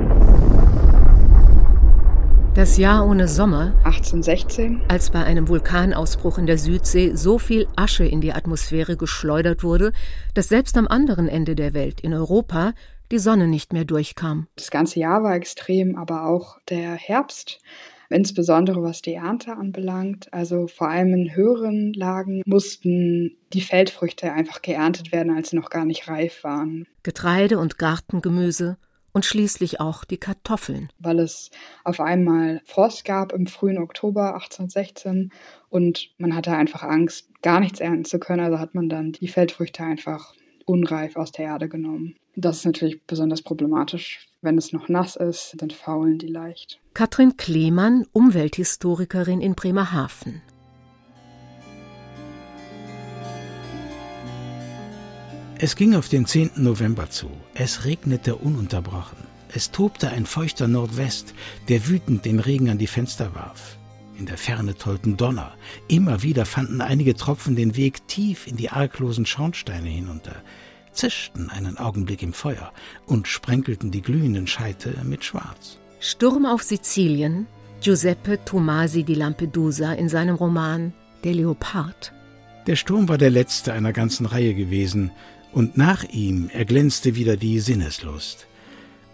Das 2.54 2.78
Jahr 2.78 3.08
ohne 3.08 3.30
Sommer, 3.30 3.74
1816, 3.86 4.82
als 4.90 5.10
bei 5.10 5.24
einem 5.24 5.48
Vulkanausbruch 5.48 6.38
in 6.38 6.48
der 6.48 6.58
Südsee 6.58 7.16
so 7.16 7.40
viel 7.40 7.66
Asche 7.78 8.04
in 8.04 8.20
die 8.20 8.34
Atmosphäre 8.34 8.98
geschleudert 8.98 9.64
wurde, 9.64 9.94
dass 10.34 10.50
selbst 10.50 10.78
am 10.78 10.86
anderen 10.86 11.30
Ende 11.30 11.56
der 11.56 11.74
Welt, 11.74 12.02
in 12.02 12.14
Europa, 12.14 12.74
die 13.10 13.20
Sonne 13.20 13.48
nicht 13.48 13.72
mehr 13.72 13.86
durchkam. 13.86 14.48
Das 14.58 14.70
ganze 14.70 15.00
Jahr 15.00 15.24
war 15.24 15.34
extrem, 15.34 15.96
aber 15.96 16.26
auch 16.26 16.60
der 16.68 16.96
Herbst, 16.96 17.62
insbesondere 18.10 18.84
was 18.84 19.02
die 19.02 19.14
Ernte 19.14 19.54
anbelangt. 19.54 20.34
Also 20.34 20.68
vor 20.68 20.90
allem 20.90 21.14
in 21.14 21.34
höheren 21.34 21.94
Lagen 21.94 22.42
mussten 22.46 23.38
die 23.54 23.62
Feldfrüchte 23.62 24.34
einfach 24.34 24.62
geerntet 24.62 25.14
werden, 25.14 25.34
als 25.34 25.52
sie 25.52 25.56
noch 25.56 25.70
gar 25.70 25.86
nicht 25.86 26.10
reif 26.10 26.44
waren. 26.44 26.86
Getreide 27.04 27.60
und 27.60 27.78
Gartengemüse, 27.78 28.76
und 29.14 29.26
schließlich 29.26 29.80
auch 29.80 30.04
die 30.04 30.18
Kartoffeln. 30.18 30.90
Weil 31.00 31.20
es 31.20 31.52
auf 31.84 32.00
einmal 32.00 32.62
Frost 32.66 33.06
gab 33.06 33.34
im 33.34 33.48
frühen 33.48 33.78
Oktober 33.78 34.34
1816 34.34 35.32
und 35.70 36.12
man 36.18 36.36
hatte 36.36 36.52
einfach 36.52 36.84
Angst, 36.84 37.30
gar 37.42 37.60
nichts 37.60 37.80
ernten 37.80 38.06
zu 38.06 38.20
können. 38.20 38.44
Also 38.44 38.60
hat 38.60 38.76
man 38.76 38.90
dann 38.90 39.12
die 39.14 39.28
Feldfrüchte 39.28 39.84
einfach 39.84 40.34
unreif 40.66 41.16
aus 41.16 41.32
der 41.32 41.46
Erde 41.46 41.70
genommen. 41.70 42.16
Das 42.36 42.58
ist 42.58 42.66
natürlich 42.66 43.04
besonders 43.06 43.42
problematisch. 43.42 44.28
Wenn 44.42 44.58
es 44.58 44.74
noch 44.74 44.90
nass 44.90 45.16
ist, 45.16 45.56
dann 45.58 45.70
faulen 45.70 46.18
die 46.18 46.28
leicht. 46.28 46.80
Katrin 46.94 47.38
Klemann, 47.38 48.06
Umwelthistorikerin 48.14 49.42
in 49.42 49.54
Bremerhaven. 49.54 50.42
Es 55.64 55.76
ging 55.76 55.94
auf 55.94 56.10
den 56.10 56.26
10. 56.26 56.54
November 56.56 57.12
zu. 57.12 57.30
Es 57.54 57.86
regnete 57.86 58.36
ununterbrochen. 58.36 59.20
Es 59.54 59.70
tobte 59.70 60.10
ein 60.10 60.26
feuchter 60.26 60.68
Nordwest, 60.68 61.36
der 61.70 61.88
wütend 61.88 62.26
den 62.26 62.40
Regen 62.40 62.72
an 62.72 62.80
die 62.80 62.88
Fenster 62.88 63.36
warf. 63.36 63.78
In 64.18 64.26
der 64.26 64.40
Ferne 64.40 64.74
tollten 64.74 65.18
Donner. 65.18 65.54
Immer 65.88 66.24
wieder 66.24 66.48
fanden 66.48 66.82
einige 66.82 67.16
Tropfen 67.16 67.56
den 67.56 67.76
Weg 67.76 68.08
tief 68.08 68.48
in 68.48 68.58
die 68.58 68.72
arglosen 68.72 69.28
Schornsteine 69.28 69.88
hinunter, 69.88 70.42
zischten 70.94 71.52
einen 71.52 71.78
Augenblick 71.78 72.24
im 72.24 72.34
Feuer 72.34 72.74
und 73.06 73.28
sprenkelten 73.28 73.92
die 73.92 74.02
glühenden 74.02 74.48
Scheite 74.48 74.96
mit 75.04 75.24
Schwarz. 75.24 75.78
Sturm 76.00 76.48
auf 76.48 76.64
Sizilien, 76.64 77.46
Giuseppe 77.82 78.44
Tomasi 78.46 79.04
di 79.04 79.14
Lampedusa 79.14 79.94
in 79.94 80.10
seinem 80.10 80.38
Roman 80.38 80.92
Der 81.24 81.36
Leopard. 81.36 82.14
Der 82.66 82.76
Sturm 82.76 83.10
war 83.10 83.20
der 83.20 83.30
letzte 83.30 83.74
einer 83.74 83.94
ganzen 83.94 84.26
Reihe 84.26 84.56
gewesen, 84.56 85.12
und 85.54 85.78
nach 85.78 86.04
ihm 86.04 86.50
erglänzte 86.50 87.16
wieder 87.16 87.38
die 87.38 87.60
Sinneslust. 87.60 88.48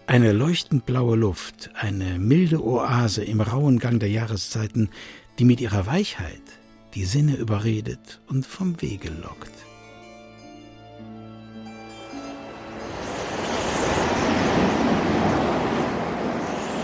Eine 0.06 0.32
leuchtend 0.32 0.86
blaue 0.86 1.16
Luft, 1.16 1.70
eine 1.74 2.18
milde 2.18 2.64
Oase 2.64 3.24
im 3.24 3.40
rauen 3.40 3.78
Gang 3.78 4.00
der 4.00 4.08
Jahreszeiten, 4.08 4.88
die 5.38 5.44
mit 5.44 5.60
ihrer 5.60 5.86
Weichheit 5.86 6.42
die 6.94 7.04
Sinne 7.04 7.36
überredet 7.36 8.20
und 8.28 8.46
vom 8.46 8.80
Wege 8.80 9.10
lockt. 9.10 9.52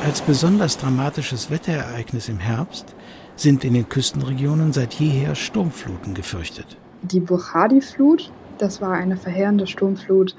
Als 0.04 0.20
besonders 0.20 0.76
dramatisches 0.76 1.48
Wetterereignis 1.48 2.28
im 2.28 2.38
Herbst 2.38 2.94
sind 3.36 3.64
in 3.64 3.72
den 3.72 3.88
Küstenregionen 3.88 4.74
seit 4.74 4.92
jeher 4.94 5.34
Sturmfluten 5.34 6.12
gefürchtet. 6.12 6.76
Die 7.02 7.20
Buchadi-Flut 7.20 8.30
das 8.58 8.80
war 8.80 8.92
eine 8.92 9.16
verheerende 9.16 9.66
Sturmflut 9.66 10.34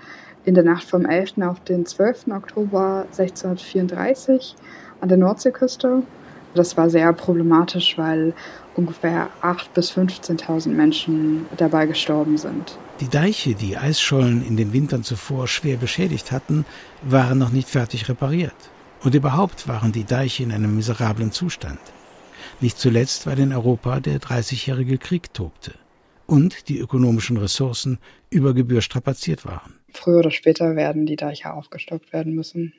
in 0.45 0.53
der 0.53 0.63
Nacht 0.63 0.83
vom 0.83 1.05
11. 1.05 1.39
auf 1.41 1.59
den 1.61 1.85
12. 1.85 2.27
Oktober 2.31 3.05
1634 3.11 4.55
an 5.01 5.09
der 5.09 5.17
Nordseeküste. 5.17 6.03
Das 6.53 6.77
war 6.77 6.89
sehr 6.89 7.11
problematisch, 7.13 7.97
weil 7.97 8.33
ungefähr 8.75 9.29
8.000 9.41 9.65
bis 9.73 9.91
15.000 9.91 10.69
Menschen 10.69 11.45
dabei 11.57 11.85
gestorben 11.85 12.37
sind. 12.37 12.77
Die 13.01 13.09
Deiche, 13.09 13.55
die 13.55 13.77
Eisschollen 13.77 14.45
in 14.45 14.55
den 14.55 14.71
Wintern 14.71 15.03
zuvor 15.03 15.47
schwer 15.47 15.75
beschädigt 15.75 16.31
hatten, 16.31 16.65
waren 17.01 17.37
noch 17.37 17.51
nicht 17.51 17.67
fertig 17.67 18.07
repariert. 18.07 18.55
Und 19.03 19.15
überhaupt 19.15 19.67
waren 19.67 19.91
die 19.91 20.05
Deiche 20.05 20.43
in 20.43 20.51
einem 20.51 20.75
miserablen 20.75 21.31
Zustand. 21.31 21.79
Nicht 22.61 22.79
zuletzt, 22.79 23.27
weil 23.27 23.39
in 23.39 23.51
Europa 23.51 23.99
der 23.99 24.19
Dreißigjährige 24.19 24.97
Krieg 24.97 25.33
tobte 25.33 25.73
und 26.27 26.69
die 26.69 26.79
ökonomischen 26.79 27.37
Ressourcen 27.37 27.99
über 28.29 28.53
Gebühr 28.53 28.81
strapaziert 28.81 29.45
waren. 29.45 29.73
Früher 29.91 30.19
oder 30.19 30.31
später 30.31 30.75
werden 30.75 31.05
die 31.05 31.15
Deiche 31.15 31.53
aufgestockt 31.53 32.11
werden 32.13 32.33
müssen. 32.33 32.73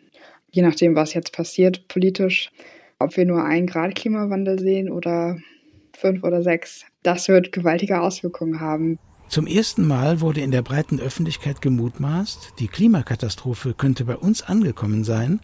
Je 0.51 0.63
nachdem, 0.63 0.95
was 0.95 1.15
jetzt 1.15 1.33
passiert 1.33 1.89
politisch, 1.89 2.51
ob 2.99 3.17
wir 3.17 3.27
nur 3.27 3.45
einen 3.45 3.67
Grad 3.67 3.95
Klimawandel 3.95 4.59
sehen 4.59 4.91
oder 4.91 5.39
fünf 5.97 6.25
oder 6.25 6.43
sechs, 6.43 6.85
das 7.03 7.29
wird 7.29 7.53
gewaltige 7.53 8.01
Auswirkungen 8.01 8.61
haben. 8.61 8.99
Zum 9.29 9.47
ersten 9.47 9.87
Mal 9.87 10.21
wurde 10.21 10.41
in 10.41 10.53
der 10.53 10.63
breiten 10.63 11.01
Öffentlichkeit 11.01 11.61
gemutmaßt, 11.61 12.55
die 12.61 12.69
Klimakatastrophe 12.69 13.75
könnte 13.75 14.05
bei 14.05 14.17
uns 14.17 14.43
angekommen 14.43 15.03
sein, 15.03 15.41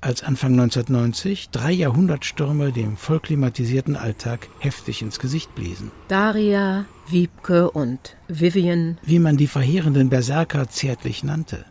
als 0.00 0.22
Anfang 0.22 0.52
1990 0.52 1.50
drei 1.50 1.72
Jahrhundertstürme 1.72 2.72
dem 2.72 2.96
vollklimatisierten 2.96 3.96
Alltag 3.96 4.48
heftig 4.60 5.02
ins 5.02 5.18
Gesicht 5.18 5.54
bliesen. 5.54 5.90
Daria, 6.08 6.84
Wiebke 7.08 7.70
und 7.70 8.16
Vivian, 8.28 8.98
wie 9.02 9.18
man 9.18 9.36
die 9.36 9.46
verheerenden 9.46 10.08
Berserker 10.08 10.68
zärtlich 10.68 11.24
nannte, 11.24 11.64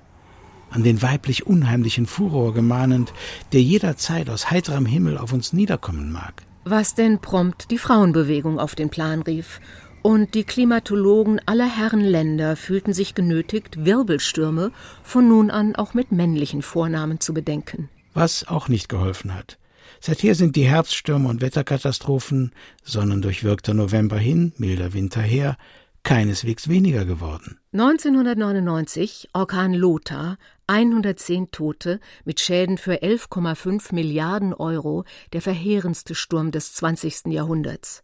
an 0.70 0.84
den 0.84 1.02
weiblich 1.02 1.48
unheimlichen 1.48 2.06
Furor 2.06 2.54
gemahnend, 2.54 3.14
der 3.54 3.62
jederzeit 3.62 4.30
aus 4.30 4.52
heiterem 4.52 4.86
Himmel 4.86 5.18
auf 5.18 5.32
uns 5.32 5.54
niederkommen 5.54 6.12
mag. 6.12 6.44
Was 6.66 6.96
denn 6.96 7.20
prompt 7.20 7.72
die 7.72 7.78
Frauenbewegung 7.78 8.60
auf 8.60 8.76
den 8.76 8.90
Plan 8.90 9.22
rief 9.22 9.62
und 10.02 10.34
die 10.34 10.44
Klimatologen 10.44 11.40
aller 11.46 11.66
Herrenländer 11.66 12.58
fühlten 12.58 12.92
sich 12.94 13.16
genötigt, 13.16 13.86
Wirbelstürme 13.86 14.72
von 15.02 15.30
nun 15.30 15.50
an 15.50 15.78
auch 15.78 15.94
mit 15.94 16.12
männlichen 16.12 16.62
Vornamen 16.62 17.22
zu 17.22 17.34
bedenken 17.34 17.90
was 18.18 18.48
auch 18.48 18.68
nicht 18.68 18.90
geholfen 18.90 19.36
hat. 19.36 19.60
Seither 20.00 20.36
sind 20.36 20.56
die 20.56 20.66
Herbststürme 20.66 21.30
und 21.30 21.42
Wetterkatastrophen, 21.42 22.52
sonnendurchwirkter 22.84 23.74
November 23.74 24.18
hin, 24.18 24.54
milder 24.58 24.94
Winter 24.94 25.22
her, 25.22 25.56
keineswegs 26.04 26.68
weniger 26.68 27.06
geworden. 27.06 27.60
1999 27.74 29.30
Orkan 29.34 29.74
Lothar, 29.74 30.38
110 30.66 31.52
Tote 31.52 32.00
mit 32.26 32.40
Schäden 32.40 32.78
für 32.78 33.04
11,5 33.04 33.94
Milliarden 33.94 34.54
Euro, 34.54 35.04
der 35.34 35.42
verheerendste 35.42 36.16
Sturm 36.16 36.52
des 36.52 36.74
20. 36.74 37.28
Jahrhunderts. 37.28 38.02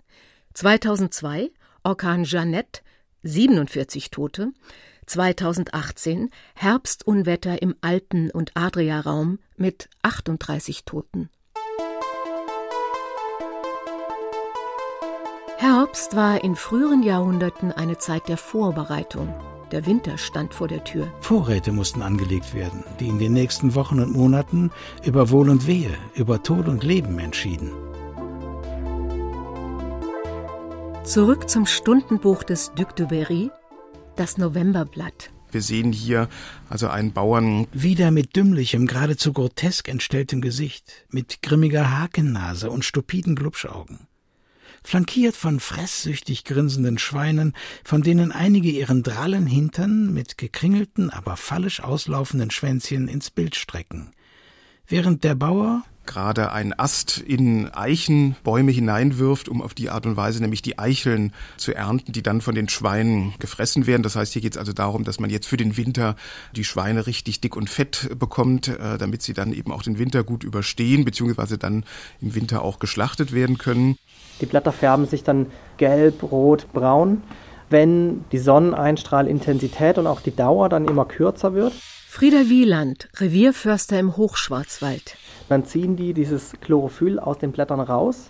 2002 0.54 1.50
Orkan 1.84 2.24
Jeannette, 2.24 2.82
47 3.24 4.12
Tote. 4.12 4.52
2018 5.06 6.30
Herbstunwetter 6.56 7.62
im 7.62 7.76
Alpen- 7.82 8.32
und 8.32 8.52
Adriaraum 8.56 9.40
mit 9.58 9.90
38 10.02 10.86
Toten. 10.86 11.30
Herbst 15.58 16.16
war 16.16 16.44
in 16.44 16.56
früheren 16.56 17.04
Jahrhunderten 17.04 17.72
eine 17.72 17.98
Zeit 17.98 18.28
der 18.28 18.38
Vorbereitung. 18.38 19.34
Der 19.72 19.86
Winter 19.86 20.18
stand 20.18 20.54
vor 20.54 20.68
der 20.68 20.84
Tür. 20.84 21.08
Vorräte 21.22 21.72
mussten 21.72 22.02
angelegt 22.02 22.54
werden, 22.54 22.84
die 23.00 23.08
in 23.08 23.18
den 23.18 23.34
nächsten 23.34 23.74
Wochen 23.74 24.00
und 24.00 24.12
Monaten 24.12 24.72
über 25.04 25.30
Wohl 25.32 25.50
und 25.50 25.66
Wehe, 25.66 25.98
über 26.16 26.44
Tod 26.44 26.68
und 26.68 26.84
Leben 26.84 27.18
entschieden. 27.18 27.72
Zurück 31.04 31.50
zum 31.50 31.66
Stundenbuch 31.66 32.44
des 32.44 32.72
Duc 32.76 32.96
de 32.96 33.08
Berry 33.08 33.52
das 34.16 34.38
Novemberblatt. 34.38 35.32
Wir 35.52 35.62
sehen 35.62 35.94
hier 35.94 36.30
also 36.68 36.88
einen 36.88 37.14
Bauern. 37.14 37.68
Wieder 37.72 38.10
mit 38.10 38.36
dümmlichem, 38.36 38.88
geradezu 38.88 39.34
grotesk 39.34 39.88
entstelltem 39.88 40.42
Gesicht, 40.42 41.06
mit 41.10 41.42
grimmiger 41.44 41.92
Hakennase 41.92 42.72
und 42.72 42.84
stupiden 42.84 43.36
Glubschaugen. 43.36 44.08
Flankiert 44.84 45.36
von 45.36 45.60
fresssüchtig 45.60 46.44
grinsenden 46.44 46.98
Schweinen, 46.98 47.54
von 47.86 48.02
denen 48.02 48.32
einige 48.32 48.70
ihren 48.70 49.04
drallen 49.04 49.48
Hintern 49.48 50.14
mit 50.14 50.38
gekringelten, 50.38 51.10
aber 51.10 51.38
fallisch 51.38 51.82
auslaufenden 51.82 52.52
Schwänzchen 52.52 53.08
ins 53.08 53.30
Bild 53.30 53.56
strecken. 53.56 54.12
Während 54.86 55.24
der 55.24 55.36
Bauer, 55.36 55.84
gerade 56.06 56.52
einen 56.52 56.74
Ast 56.78 57.18
in 57.20 57.70
Eichenbäume 57.74 58.72
hineinwirft, 58.72 59.50
um 59.50 59.62
auf 59.62 59.74
die 59.74 59.90
Art 59.90 60.06
und 60.06 60.18
Weise 60.18 60.42
nämlich 60.42 60.62
die 60.62 60.80
Eicheln 60.80 61.34
zu 61.58 61.74
ernten, 61.74 62.12
die 62.12 62.24
dann 62.24 62.42
von 62.42 62.56
den 62.56 62.70
Schweinen 62.70 63.34
gefressen 63.40 63.88
werden. 63.88 64.04
Das 64.04 64.16
heißt, 64.16 64.34
hier 64.34 64.42
geht 64.42 64.54
es 64.54 64.58
also 64.58 64.74
darum, 64.74 65.04
dass 65.04 65.20
man 65.20 65.30
jetzt 65.30 65.48
für 65.48 65.58
den 65.58 65.78
Winter 65.78 66.16
die 66.56 66.64
Schweine 66.64 67.08
richtig 67.08 67.42
dick 67.42 67.56
und 67.56 67.70
fett 67.70 68.10
bekommt, 68.18 68.68
äh, 68.68 68.98
damit 68.98 69.22
sie 69.22 69.34
dann 69.34 69.54
eben 69.54 69.72
auch 69.72 69.84
den 69.84 69.98
Winter 69.98 70.24
gut 70.24 70.44
überstehen, 70.44 71.06
beziehungsweise 71.06 71.58
dann 71.58 71.86
im 72.22 72.36
Winter 72.36 72.62
auch 72.62 72.80
geschlachtet 72.80 73.34
werden 73.34 73.58
können. 73.58 73.98
Die 74.42 74.46
Blätter 74.46 74.72
färben 74.72 75.06
sich 75.06 75.24
dann 75.24 75.48
gelb, 75.78 76.24
rot, 76.24 76.68
braun, 76.74 77.22
wenn 77.70 78.26
die 78.32 78.40
Sonneneinstrahlintensität 78.40 79.98
und 79.98 80.08
auch 80.08 80.22
die 80.22 80.36
Dauer 80.36 80.70
dann 80.70 80.88
immer 80.88 81.06
kürzer 81.06 81.54
wird. 81.54 81.74
Frieder 82.08 82.50
Wieland, 82.50 83.10
Revierförster 83.18 84.00
im 84.00 84.16
Hochschwarzwald. 84.16 85.18
Dann 85.50 85.66
ziehen 85.66 85.96
die 85.96 86.14
dieses 86.14 86.54
Chlorophyll 86.62 87.20
aus 87.20 87.38
den 87.38 87.52
Blättern 87.52 87.80
raus, 87.80 88.30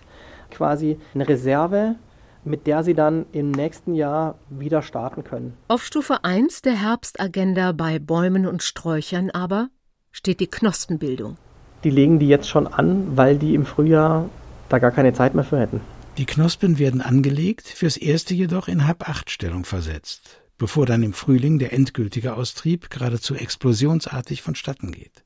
quasi 0.50 0.98
eine 1.14 1.28
Reserve, 1.28 1.96
mit 2.44 2.66
der 2.66 2.82
sie 2.82 2.94
dann 2.94 3.26
im 3.32 3.50
nächsten 3.50 3.94
Jahr 3.94 4.36
wieder 4.50 4.82
starten 4.82 5.24
können. 5.24 5.54
Auf 5.68 5.84
Stufe 5.84 6.24
1 6.24 6.62
der 6.62 6.74
Herbstagenda 6.74 7.72
bei 7.72 7.98
Bäumen 7.98 8.46
und 8.46 8.62
Sträuchern 8.62 9.30
aber 9.30 9.68
steht 10.12 10.40
die 10.40 10.46
Knospenbildung. 10.46 11.36
Die 11.84 11.90
legen 11.90 12.18
die 12.18 12.28
jetzt 12.28 12.48
schon 12.48 12.66
an, 12.66 13.16
weil 13.16 13.36
die 13.36 13.54
im 13.54 13.66
Frühjahr 13.66 14.28
da 14.68 14.78
gar 14.78 14.90
keine 14.90 15.12
Zeit 15.12 15.34
mehr 15.34 15.44
für 15.44 15.58
hätten. 15.58 15.80
Die 16.18 16.26
Knospen 16.26 16.78
werden 16.78 17.00
angelegt, 17.00 17.66
fürs 17.66 17.96
erste 17.96 18.34
jedoch 18.34 18.68
in 18.68 18.86
Hab-Acht-Stellung 18.86 19.64
versetzt 19.64 20.44
bevor 20.58 20.86
dann 20.86 21.02
im 21.02 21.12
Frühling 21.12 21.58
der 21.58 21.72
endgültige 21.72 22.36
Austrieb 22.36 22.90
geradezu 22.90 23.34
explosionsartig 23.34 24.42
vonstatten 24.42 24.92
geht. 24.92 25.24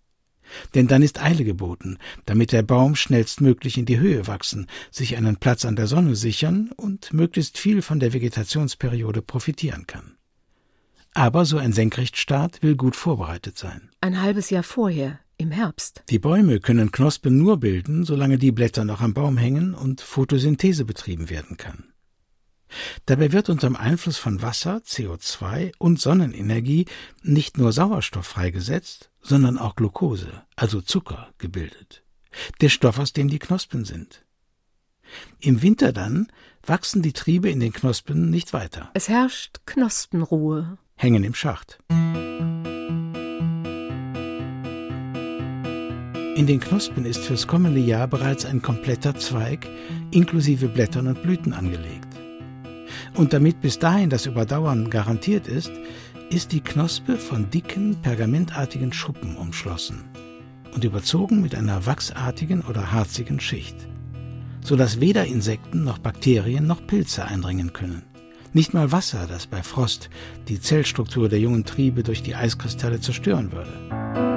Denn 0.74 0.86
dann 0.86 1.02
ist 1.02 1.22
Eile 1.22 1.44
geboten, 1.44 1.98
damit 2.26 2.52
der 2.52 2.62
Baum 2.62 2.96
schnellstmöglich 2.96 3.78
in 3.78 3.86
die 3.86 3.98
Höhe 3.98 4.26
wachsen, 4.26 4.66
sich 4.90 5.16
einen 5.16 5.36
Platz 5.36 5.64
an 5.64 5.76
der 5.76 5.86
Sonne 5.86 6.16
sichern 6.16 6.70
und 6.76 7.12
möglichst 7.12 7.58
viel 7.58 7.82
von 7.82 8.00
der 8.00 8.12
Vegetationsperiode 8.12 9.22
profitieren 9.22 9.86
kann. 9.86 10.16
Aber 11.14 11.44
so 11.44 11.58
ein 11.58 11.72
Senkrechtstart 11.72 12.62
will 12.62 12.76
gut 12.76 12.94
vorbereitet 12.94 13.58
sein. 13.58 13.90
Ein 14.00 14.20
halbes 14.20 14.50
Jahr 14.50 14.62
vorher, 14.62 15.18
im 15.36 15.50
Herbst. 15.50 16.02
Die 16.10 16.18
Bäume 16.18 16.60
können 16.60 16.92
Knospen 16.92 17.38
nur 17.38 17.58
bilden, 17.58 18.04
solange 18.04 18.38
die 18.38 18.52
Blätter 18.52 18.84
noch 18.84 19.00
am 19.00 19.14
Baum 19.14 19.36
hängen 19.36 19.74
und 19.74 20.00
Photosynthese 20.00 20.84
betrieben 20.84 21.30
werden 21.30 21.56
kann. 21.56 21.87
Dabei 23.06 23.32
wird 23.32 23.48
unter 23.48 23.66
dem 23.68 23.76
Einfluss 23.76 24.18
von 24.18 24.42
Wasser, 24.42 24.82
CO2 24.84 25.72
und 25.78 26.00
Sonnenenergie 26.00 26.86
nicht 27.22 27.58
nur 27.58 27.72
Sauerstoff 27.72 28.26
freigesetzt, 28.26 29.10
sondern 29.22 29.58
auch 29.58 29.76
Glucose, 29.76 30.42
also 30.56 30.80
Zucker, 30.80 31.28
gebildet. 31.38 32.02
Der 32.60 32.68
Stoff, 32.68 32.98
aus 32.98 33.12
dem 33.12 33.28
die 33.28 33.38
Knospen 33.38 33.84
sind. 33.84 34.24
Im 35.40 35.62
Winter 35.62 35.92
dann 35.92 36.28
wachsen 36.64 37.02
die 37.02 37.12
Triebe 37.12 37.48
in 37.50 37.60
den 37.60 37.72
Knospen 37.72 38.30
nicht 38.30 38.52
weiter. 38.52 38.90
Es 38.94 39.08
herrscht 39.08 39.60
Knospenruhe. 39.64 40.78
Hängen 40.96 41.24
im 41.24 41.34
Schacht. 41.34 41.78
In 46.36 46.46
den 46.46 46.60
Knospen 46.60 47.04
ist 47.04 47.24
fürs 47.24 47.46
kommende 47.46 47.80
Jahr 47.80 48.06
bereits 48.06 48.44
ein 48.44 48.62
kompletter 48.62 49.16
Zweig 49.16 49.66
inklusive 50.12 50.68
Blättern 50.68 51.08
und 51.08 51.22
Blüten 51.22 51.52
angelegt. 51.52 52.07
Und 53.18 53.32
damit 53.32 53.60
bis 53.60 53.80
dahin 53.80 54.10
das 54.10 54.26
Überdauern 54.26 54.90
garantiert 54.90 55.48
ist, 55.48 55.72
ist 56.30 56.52
die 56.52 56.60
Knospe 56.60 57.16
von 57.16 57.50
dicken, 57.50 58.00
pergamentartigen 58.00 58.92
Schuppen 58.92 59.36
umschlossen 59.36 60.04
und 60.72 60.84
überzogen 60.84 61.42
mit 61.42 61.56
einer 61.56 61.84
wachsartigen 61.84 62.60
oder 62.60 62.92
harzigen 62.92 63.40
Schicht, 63.40 63.74
sodass 64.62 65.00
weder 65.00 65.24
Insekten 65.24 65.82
noch 65.82 65.98
Bakterien 65.98 66.68
noch 66.68 66.86
Pilze 66.86 67.24
eindringen 67.24 67.72
können. 67.72 68.02
Nicht 68.52 68.72
mal 68.72 68.92
Wasser, 68.92 69.26
das 69.28 69.48
bei 69.48 69.64
Frost 69.64 70.10
die 70.46 70.60
Zellstruktur 70.60 71.28
der 71.28 71.40
jungen 71.40 71.64
Triebe 71.64 72.04
durch 72.04 72.22
die 72.22 72.36
Eiskristalle 72.36 73.00
zerstören 73.00 73.50
würde. 73.50 74.27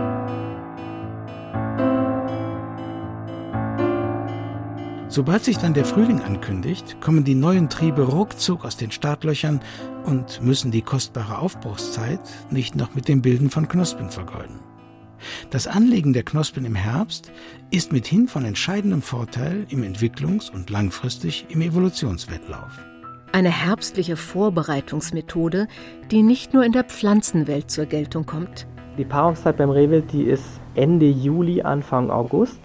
Sobald 5.11 5.43
sich 5.43 5.57
dann 5.57 5.73
der 5.73 5.83
Frühling 5.83 6.21
ankündigt, 6.21 7.01
kommen 7.01 7.25
die 7.25 7.35
neuen 7.35 7.67
Triebe 7.67 8.03
ruckzuck 8.03 8.63
aus 8.63 8.77
den 8.77 8.91
Startlöchern 8.91 9.59
und 10.05 10.41
müssen 10.41 10.71
die 10.71 10.81
kostbare 10.81 11.39
Aufbruchszeit 11.39 12.21
nicht 12.49 12.77
noch 12.77 12.95
mit 12.95 13.09
dem 13.09 13.21
Bilden 13.21 13.49
von 13.49 13.67
Knospen 13.67 14.09
vergeuden. 14.09 14.61
Das 15.49 15.67
Anlegen 15.67 16.13
der 16.13 16.23
Knospen 16.23 16.63
im 16.63 16.75
Herbst 16.75 17.29
ist 17.71 17.91
mithin 17.91 18.29
von 18.29 18.45
entscheidendem 18.45 19.01
Vorteil 19.01 19.65
im 19.67 19.83
Entwicklungs- 19.83 20.49
und 20.49 20.69
langfristig 20.69 21.45
im 21.49 21.59
Evolutionswettlauf. 21.59 22.79
Eine 23.33 23.51
herbstliche 23.51 24.15
Vorbereitungsmethode, 24.15 25.67
die 26.09 26.23
nicht 26.23 26.53
nur 26.53 26.63
in 26.63 26.71
der 26.71 26.85
Pflanzenwelt 26.85 27.69
zur 27.69 27.85
Geltung 27.85 28.25
kommt. 28.25 28.65
Die 28.97 29.03
Paarungszeit 29.03 29.57
beim 29.57 29.71
Rehwild, 29.71 30.13
die 30.13 30.23
ist 30.23 30.61
Ende 30.75 31.09
Juli, 31.09 31.63
Anfang 31.63 32.09
August. 32.09 32.61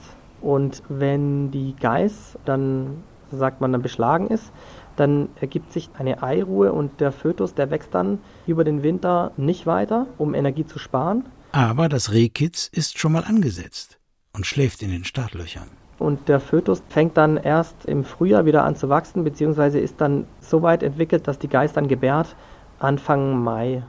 Und 0.47 0.85
wenn 0.89 1.51
die 1.51 1.75
Geiß 1.75 2.39
dann, 2.45 3.03
sagt 3.33 3.61
man, 3.61 3.73
dann 3.73 3.83
beschlagen 3.83 4.29
ist, 4.29 4.53
dann 4.95 5.29
ergibt 5.41 5.73
sich 5.73 5.91
eine 5.99 6.23
Eiruhe 6.23 6.73
und 6.73 7.01
der 7.01 7.11
Fötus, 7.11 7.55
der 7.55 7.73
wächst 7.73 7.93
dann 7.93 8.21
über 8.47 8.63
den 8.63 8.85
Winter 8.85 9.33
nicht 9.37 9.67
weiter, 9.67 10.07
um 10.19 10.35
Energie 10.35 10.65
zu 10.65 10.79
sparen. 10.79 11.25
Aber 11.51 11.89
das 11.89 12.13
Rehkitz 12.13 12.69
ist 12.69 12.97
schon 12.97 13.11
mal 13.11 13.25
angesetzt 13.25 13.99
und 14.35 14.47
schläft 14.47 14.85
in 14.85 14.93
den 14.93 15.03
Startlöchern. 15.03 15.67
Und 15.99 16.29
der 16.29 16.39
Fötus 16.39 16.81
fängt 16.91 17.17
dann 17.17 17.39
erst 17.39 17.85
im 17.85 18.05
Frühjahr 18.05 18.45
wieder 18.45 18.63
an 18.63 18.77
zu 18.77 18.89
wachsen, 18.89 19.25
beziehungsweise 19.25 19.81
ist 19.81 20.01
dann 20.01 20.29
so 20.39 20.63
weit 20.63 20.85
entwickelt, 20.85 21.27
dass 21.27 21.41
die 21.41 21.49
Geiß 21.49 21.73
dann 21.73 21.89
gebärt 21.89 22.37
Anfang 22.79 23.43
Mai. 23.43 23.83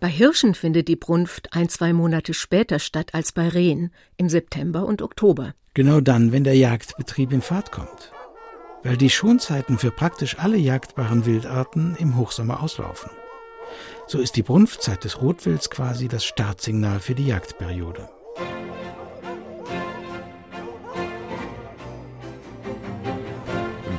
Bei 0.00 0.08
Hirschen 0.08 0.52
findet 0.52 0.88
die 0.88 0.96
Brunft 0.96 1.54
ein, 1.54 1.70
zwei 1.70 1.94
Monate 1.94 2.34
später 2.34 2.80
statt 2.80 3.14
als 3.14 3.32
bei 3.32 3.48
Rehen, 3.48 3.94
im 4.18 4.28
September 4.28 4.84
und 4.84 5.00
Oktober. 5.00 5.54
Genau 5.76 6.00
dann, 6.00 6.32
wenn 6.32 6.42
der 6.42 6.56
Jagdbetrieb 6.56 7.34
in 7.34 7.42
Fahrt 7.42 7.70
kommt. 7.70 8.10
Weil 8.82 8.96
die 8.96 9.10
Schonzeiten 9.10 9.76
für 9.76 9.90
praktisch 9.90 10.38
alle 10.38 10.56
jagdbaren 10.56 11.26
Wildarten 11.26 11.94
im 11.98 12.16
Hochsommer 12.16 12.62
auslaufen. 12.62 13.10
So 14.06 14.18
ist 14.18 14.36
die 14.36 14.42
Brunftzeit 14.42 15.04
des 15.04 15.20
Rotwilds 15.20 15.68
quasi 15.68 16.08
das 16.08 16.24
Startsignal 16.24 16.98
für 16.98 17.14
die 17.14 17.26
Jagdperiode. 17.26 18.08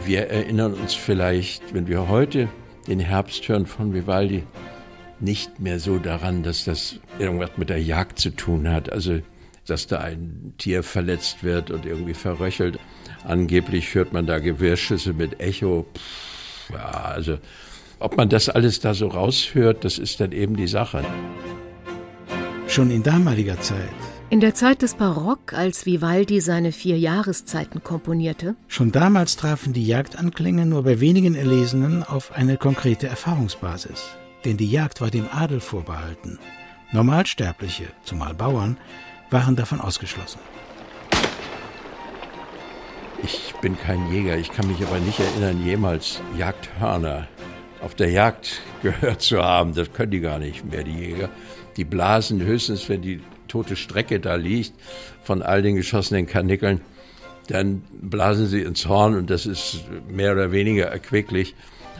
Wir 0.04 0.32
erinnern 0.32 0.74
uns 0.74 0.96
vielleicht, 0.96 1.76
wenn 1.76 1.86
wir 1.86 2.10
heute 2.10 2.50
den 2.88 3.00
Herbst 3.00 3.48
hören 3.48 3.68
von 3.68 3.94
Vivaldi, 3.94 4.48
nicht 5.20 5.60
mehr 5.60 5.80
so 5.80 6.00
daran, 6.00 6.42
dass 6.42 6.63
das 6.63 7.00
irgendwas 7.20 7.52
mit 7.58 7.70
der 7.70 7.84
Jagd 7.84 8.18
zu 8.18 8.32
tun 8.32 8.68
hat. 8.68 8.92
Also 8.92 9.20
dass 9.70 9.88
da 9.88 10.00
ein 10.00 10.54
Tier 10.58 10.84
verletzt 10.84 11.44
wird 11.44 11.72
und 11.72 11.86
irgendwie 11.86 12.14
verröchelt. 12.14 12.80
Angeblich 13.24 13.94
hört 13.94 14.14
man 14.14 14.26
da 14.26 14.40
Gewirrschüsse 14.40 15.14
mit 15.14 15.40
Echo. 15.40 15.86
Pff, 15.94 16.70
ja, 16.74 17.02
also 17.14 17.38
ob 18.00 18.18
man 18.18 18.30
das 18.30 18.50
alles 18.50 18.80
da 18.80 18.94
so 18.94 19.08
raushört, 19.08 19.84
das 19.84 19.98
ist 19.98 20.20
dann 20.20 20.32
eben 20.32 20.56
die 20.56 20.68
Sache. 20.68 21.04
Schon 22.68 22.92
in 22.92 23.02
damaliger 23.02 23.60
Zeit. 23.60 23.90
In 24.30 24.42
der 24.42 24.54
Zeit 24.54 24.82
des 24.82 24.96
Barock, 24.96 25.54
als 25.54 25.86
Vivaldi 25.86 26.42
seine 26.42 26.74
vier 26.74 27.00
Jahreszeiten 27.00 27.82
komponierte? 27.82 28.56
Schon 28.68 28.92
damals 28.92 29.38
trafen 29.38 29.72
die 29.72 29.88
Jagdanklänge 29.88 30.66
nur 30.66 30.84
bei 30.84 31.00
wenigen 31.00 31.34
Erlesenen 31.34 32.04
auf 32.04 32.34
eine 32.34 32.58
konkrete 32.58 33.08
Erfahrungsbasis. 33.08 34.18
Denn 34.44 34.58
die 34.58 34.70
Jagd 34.70 35.00
war 35.00 35.10
dem 35.10 35.28
Adel 35.32 35.62
vorbehalten. 35.62 36.40
Normalsterbliche, 36.92 37.86
zumal 38.04 38.34
Bauern, 38.34 38.78
waren 39.30 39.56
davon 39.56 39.82
ausgeschlossen. 39.82 40.40
Ich 43.24 43.54
bin 43.62 43.78
kein 43.78 44.12
Jäger, 44.12 44.38
ich 44.38 44.52
kann 44.52 44.68
mich 44.68 44.82
aber 44.86 45.00
nicht 45.00 45.20
erinnern, 45.20 45.66
jemals 45.66 46.22
Jagdhörner 46.38 47.28
auf 47.82 47.96
der 47.96 48.10
Jagd 48.12 48.62
gehört 48.84 49.22
zu 49.22 49.42
haben. 49.42 49.74
Das 49.74 49.92
können 49.92 50.12
die 50.12 50.20
gar 50.20 50.40
nicht 50.40 50.66
mehr, 50.66 50.84
die 50.84 50.94
Jäger. 50.94 51.30
Die 51.76 51.84
blasen 51.84 52.42
höchstens, 52.42 52.88
wenn 52.90 53.02
die 53.02 53.22
tote 53.48 53.76
Strecke 53.76 54.20
da 54.20 54.36
liegt, 54.36 54.74
von 55.24 55.42
all 55.42 55.62
den 55.62 55.76
geschossenen 55.76 56.28
Karnickeln, 56.28 56.82
dann 57.48 57.82
blasen 58.02 58.48
sie 58.48 58.62
ins 58.62 58.88
Horn 58.88 59.16
und 59.16 59.30
das 59.30 59.46
ist 59.46 59.86
mehr 60.10 60.34
oder 60.34 60.52
weniger 60.52 60.88
erquicklich. 60.88 61.56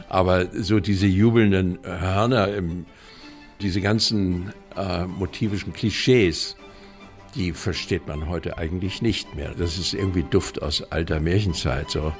Aber 0.08 0.46
so 0.52 0.80
diese 0.80 1.06
jubelnden 1.06 1.78
Hörner, 1.82 2.48
diese 3.60 3.80
ganzen 3.80 4.52
äh, 4.76 5.04
motivischen 5.04 5.72
Klischees, 5.72 6.56
die 7.34 7.52
versteht 7.52 8.06
man 8.06 8.28
heute 8.28 8.58
eigentlich 8.58 9.02
nicht 9.02 9.34
mehr. 9.34 9.54
Das 9.56 9.78
ist 9.78 9.94
irgendwie 9.94 10.22
Duft 10.22 10.62
aus 10.62 10.82
alter 10.82 11.20
Märchenzeit 11.20 11.90
so. 11.90 12.12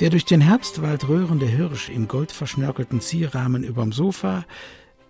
Der 0.00 0.10
durch 0.10 0.24
den 0.24 0.40
Herbstwald 0.40 1.08
röhrende 1.08 1.46
Hirsch 1.46 1.88
im 1.88 2.06
goldverschnörkelten 2.06 3.00
Zierrahmen 3.00 3.64
überm 3.64 3.92
Sofa 3.92 4.44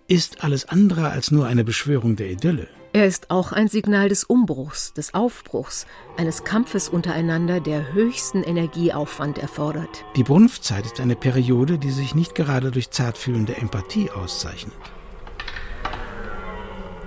ist 0.07 0.43
alles 0.43 0.67
andere 0.67 1.09
als 1.11 1.29
nur 1.29 1.45
eine 1.45 1.63
Beschwörung 1.63 2.15
der 2.15 2.31
Idylle. 2.31 2.67
Er 2.91 3.05
ist 3.05 3.29
auch 3.29 3.51
ein 3.51 3.67
Signal 3.67 4.09
des 4.09 4.23
Umbruchs, 4.23 4.93
des 4.93 5.13
Aufbruchs, 5.13 5.85
eines 6.17 6.43
Kampfes 6.43 6.89
untereinander, 6.89 7.59
der 7.59 7.93
höchsten 7.93 8.41
Energieaufwand 8.41 9.37
erfordert. 9.37 10.03
Die 10.15 10.23
Brunftzeit 10.23 10.87
ist 10.87 10.99
eine 10.99 11.15
Periode, 11.15 11.77
die 11.77 11.91
sich 11.91 12.15
nicht 12.15 12.33
gerade 12.33 12.71
durch 12.71 12.89
zartfühlende 12.89 13.57
Empathie 13.57 14.09
auszeichnet. 14.09 14.73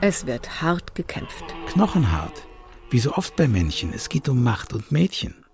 Es 0.05 0.27
wird 0.27 0.61
hart 0.61 0.97
gekämpft. 0.97 1.45
Knochenhart. 1.69 2.43
Wie 2.91 2.99
so 2.99 3.13
oft 3.13 3.37
bei 3.37 3.47
Männchen, 3.47 3.93
es 3.95 4.09
geht 4.09 4.29
um 4.29 4.43
Macht 4.43 4.73
und 4.73 4.91
Mädchen. 4.91 5.45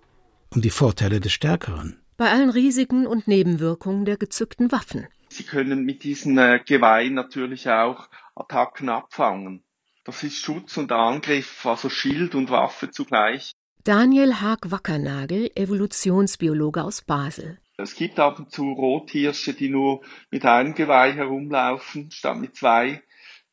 Um 0.49 0.63
die 0.63 0.71
Vorteile 0.71 1.21
des 1.21 1.33
Stärkeren. 1.33 2.01
Bei 2.17 2.31
allen 2.31 2.49
Risiken 2.49 3.07
und 3.07 3.29
Nebenwirkungen 3.29 4.07
der 4.07 4.17
gezückten 4.17 4.73
Waffen. 4.73 5.07
Sie 5.29 5.43
können 5.43 5.85
mit 5.85 6.03
diesen 6.03 6.39
äh, 6.39 6.61
Geweihen 6.65 7.13
natürlich 7.13 7.69
auch 7.69 8.09
Attacken 8.35 8.89
abfangen. 8.89 9.65
Das 10.05 10.23
ist 10.23 10.39
Schutz 10.39 10.79
und 10.79 10.93
Angriff, 10.93 11.67
also 11.67 11.91
Schild 11.91 12.35
und 12.35 12.49
Waffe 12.49 12.91
zugleich. 12.91 13.53
Daniel 13.85 14.41
Haag-Wackernagel, 14.41 15.51
Evolutionsbiologe 15.57 16.85
aus 16.85 17.03
Basel. 17.03 17.59
Es 17.77 17.95
gibt 17.95 18.19
ab 18.19 18.39
und 18.39 18.51
zu 18.51 18.73
Rothirsche, 18.73 19.53
die 19.53 19.69
nur 19.69 20.01
mit 20.31 20.47
einem 20.47 20.75
Geweih 20.75 21.13
herumlaufen, 21.13 22.11
statt 22.11 22.39
mit 22.39 22.57
zwei. 22.57 23.03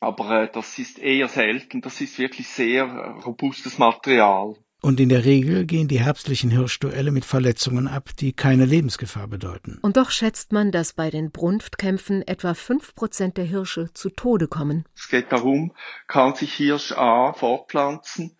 Aber 0.00 0.42
äh, 0.42 0.50
das 0.52 0.78
ist 0.78 0.98
eher 0.98 1.28
selten. 1.28 1.80
Das 1.80 2.00
ist 2.00 2.18
wirklich 2.18 2.48
sehr 2.48 2.84
äh, 2.84 3.20
robustes 3.22 3.78
Material. 3.78 4.56
Und 4.82 5.00
in 5.00 5.08
der 5.08 5.24
Regel 5.24 5.64
gehen 5.64 5.88
die 5.88 6.00
herbstlichen 6.00 6.50
Hirschduelle 6.50 7.10
mit 7.10 7.24
Verletzungen 7.24 7.88
ab, 7.88 8.10
die 8.20 8.32
keine 8.32 8.66
Lebensgefahr 8.66 9.26
bedeuten. 9.26 9.78
Und 9.82 9.96
doch 9.96 10.10
schätzt 10.10 10.52
man, 10.52 10.70
dass 10.70 10.92
bei 10.92 11.10
den 11.10 11.30
Brunftkämpfen 11.30 12.22
etwa 12.28 12.54
fünf 12.54 12.94
Prozent 12.94 13.36
der 13.36 13.46
Hirsche 13.46 13.92
zu 13.94 14.10
Tode 14.10 14.48
kommen. 14.48 14.84
Es 14.94 15.08
geht 15.08 15.32
darum, 15.32 15.72
kann 16.06 16.34
sich 16.34 16.52
Hirsch 16.52 16.92
A 16.92 17.32
fortpflanzen, 17.32 18.36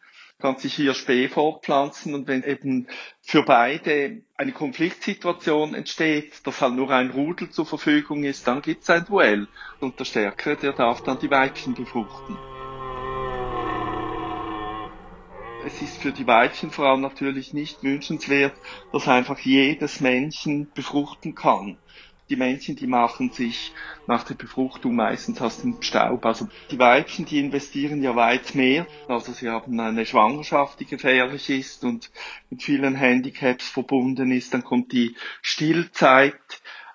kann 0.46 0.58
sich 0.58 0.76
Hirsch 0.76 1.06
B 1.06 1.26
fortpflanzen 1.26 2.14
und 2.14 2.28
wenn 2.28 2.44
eben 2.44 2.86
für 3.20 3.42
beide 3.42 4.22
eine 4.36 4.52
Konfliktsituation 4.52 5.74
entsteht, 5.74 6.46
dass 6.46 6.60
halt 6.60 6.74
nur 6.74 6.88
ein 6.90 7.10
Rudel 7.10 7.50
zur 7.50 7.66
Verfügung 7.66 8.22
ist, 8.22 8.46
dann 8.46 8.62
gibt 8.62 8.84
es 8.84 8.90
ein 8.90 9.04
Duell 9.04 9.48
und 9.80 9.98
der 9.98 10.04
Stärkere, 10.04 10.54
der 10.54 10.72
darf 10.72 11.02
dann 11.02 11.18
die 11.18 11.32
Weibchen 11.32 11.74
befruchten. 11.74 12.38
es 15.66 15.82
ist 15.82 16.00
für 16.00 16.12
die 16.12 16.28
Weibchenfrau 16.28 16.96
natürlich 16.96 17.52
nicht 17.52 17.82
wünschenswert, 17.82 18.54
dass 18.92 19.08
einfach 19.08 19.40
jedes 19.40 20.00
Männchen 20.00 20.70
befruchten 20.72 21.34
kann. 21.34 21.76
Die 22.28 22.36
Männchen, 22.36 22.74
die 22.74 22.88
machen 22.88 23.30
sich 23.30 23.72
nach 24.08 24.24
der 24.24 24.34
Befruchtung 24.34 24.96
meistens 24.96 25.40
aus 25.40 25.60
dem 25.60 25.80
Staub. 25.80 26.26
Also 26.26 26.48
die 26.72 26.78
Weibchen, 26.78 27.24
die 27.24 27.38
investieren 27.38 28.02
ja 28.02 28.16
weit 28.16 28.56
mehr. 28.56 28.86
Also 29.06 29.32
sie 29.32 29.48
haben 29.48 29.78
eine 29.78 30.04
Schwangerschaft, 30.04 30.80
die 30.80 30.86
gefährlich 30.86 31.50
ist 31.50 31.84
und 31.84 32.10
mit 32.50 32.62
vielen 32.62 32.96
Handicaps 32.96 33.68
verbunden 33.68 34.32
ist. 34.32 34.52
Dann 34.52 34.64
kommt 34.64 34.90
die 34.90 35.14
Stillzeit. 35.40 36.34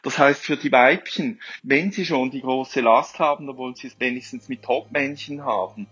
Das 0.04 0.18
heißt, 0.18 0.44
für 0.44 0.58
die 0.58 0.72
Weibchen, 0.72 1.40
wenn 1.64 1.92
sie 1.92 2.06
schon 2.06 2.32
die 2.32 2.42
große 2.42 2.82
Last 2.82 3.20
haben, 3.20 3.48
dann 3.48 3.58
wollen 3.58 3.76
sie 3.76 3.88
es 3.88 4.00
wenigstens 4.00 4.50
mit 4.50 4.64
Topmännchen 4.64 5.46
haben. 5.46 5.88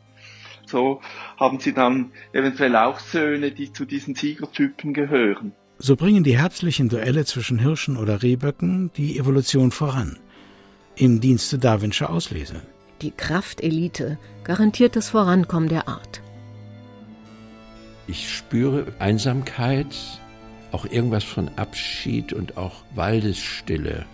So 0.65 1.01
haben 1.37 1.59
sie 1.59 1.73
dann 1.73 2.11
eventuell 2.33 2.75
auch 2.75 2.99
Söhne, 2.99 3.51
die 3.51 3.71
zu 3.71 3.85
diesen 3.85 4.15
Siegertypen 4.15 4.93
gehören. 4.93 5.53
So 5.81 5.95
bringen 5.95 6.25
die 6.25 6.37
herbstlichen 6.37 6.89
Duelle 6.89 7.23
zwischen 7.23 7.57
Hirschen 7.57 7.95
oder 7.95 8.21
Rehböcken 8.21 8.91
die 8.97 9.17
Evolution 9.17 9.71
voran. 9.71 10.19
Im 10.97 11.21
Dienste 11.21 11.57
Darwinscher 11.57 12.09
Auslese. 12.09 12.61
Die 13.01 13.11
Kraftelite 13.11 14.19
garantiert 14.43 14.97
das 14.97 15.11
Vorankommen 15.11 15.69
der 15.69 15.87
Art. 15.87 16.21
Ich 18.07 18.29
spüre 18.29 18.87
Einsamkeit, 18.99 19.95
auch 20.73 20.85
irgendwas 20.85 21.23
von 21.23 21.49
Abschied 21.55 22.33
und 22.33 22.57
auch 22.57 22.83
Waldesstille. 22.95 24.05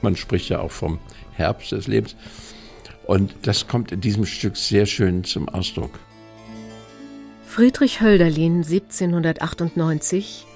Man 0.00 0.16
spricht 0.16 0.48
ja 0.48 0.60
auch 0.60 0.70
vom 0.70 0.98
Herbst 1.32 1.72
des 1.72 1.86
Lebens. 1.86 2.16
Und 3.06 3.34
das 3.42 3.68
kommt 3.68 3.92
in 3.92 4.00
diesem 4.00 4.24
Stück 4.24 4.56
sehr 4.56 4.86
schön 4.86 5.22
zum 5.22 5.50
Ausdruck. 5.50 5.98
Friedrich 7.44 8.00
Hölderlin 8.00 8.62
1798 8.62 10.46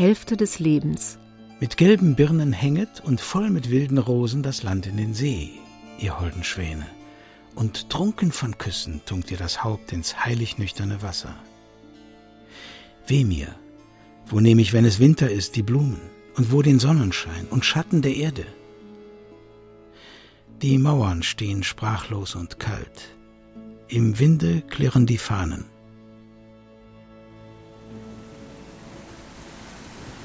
Hälfte 0.00 0.38
des 0.38 0.58
Lebens. 0.58 1.18
Mit 1.60 1.76
gelben 1.76 2.14
Birnen 2.14 2.54
hänget 2.54 3.02
und 3.04 3.20
voll 3.20 3.50
mit 3.50 3.70
wilden 3.70 3.98
Rosen 3.98 4.42
das 4.42 4.62
Land 4.62 4.86
in 4.86 4.96
den 4.96 5.12
See, 5.12 5.50
ihr 5.98 6.18
holden 6.18 6.42
Schwäne, 6.42 6.86
und 7.54 7.90
trunken 7.90 8.32
von 8.32 8.56
Küssen 8.56 9.02
tunkt 9.04 9.30
ihr 9.30 9.36
das 9.36 9.62
Haupt 9.62 9.92
ins 9.92 10.24
heilig 10.24 10.56
nüchterne 10.56 11.02
Wasser. 11.02 11.36
Weh 13.08 13.24
mir, 13.24 13.54
wo 14.24 14.40
nehm 14.40 14.58
ich, 14.58 14.72
wenn 14.72 14.86
es 14.86 15.00
Winter 15.00 15.30
ist, 15.30 15.54
die 15.56 15.62
Blumen, 15.62 16.00
und 16.34 16.50
wo 16.50 16.62
den 16.62 16.78
Sonnenschein 16.78 17.46
und 17.50 17.66
Schatten 17.66 18.00
der 18.00 18.16
Erde? 18.16 18.46
Die 20.62 20.78
Mauern 20.78 21.22
stehen 21.22 21.62
sprachlos 21.62 22.36
und 22.36 22.58
kalt. 22.58 23.14
Im 23.88 24.18
Winde 24.18 24.62
klirren 24.62 25.04
die 25.04 25.18
Fahnen. 25.18 25.66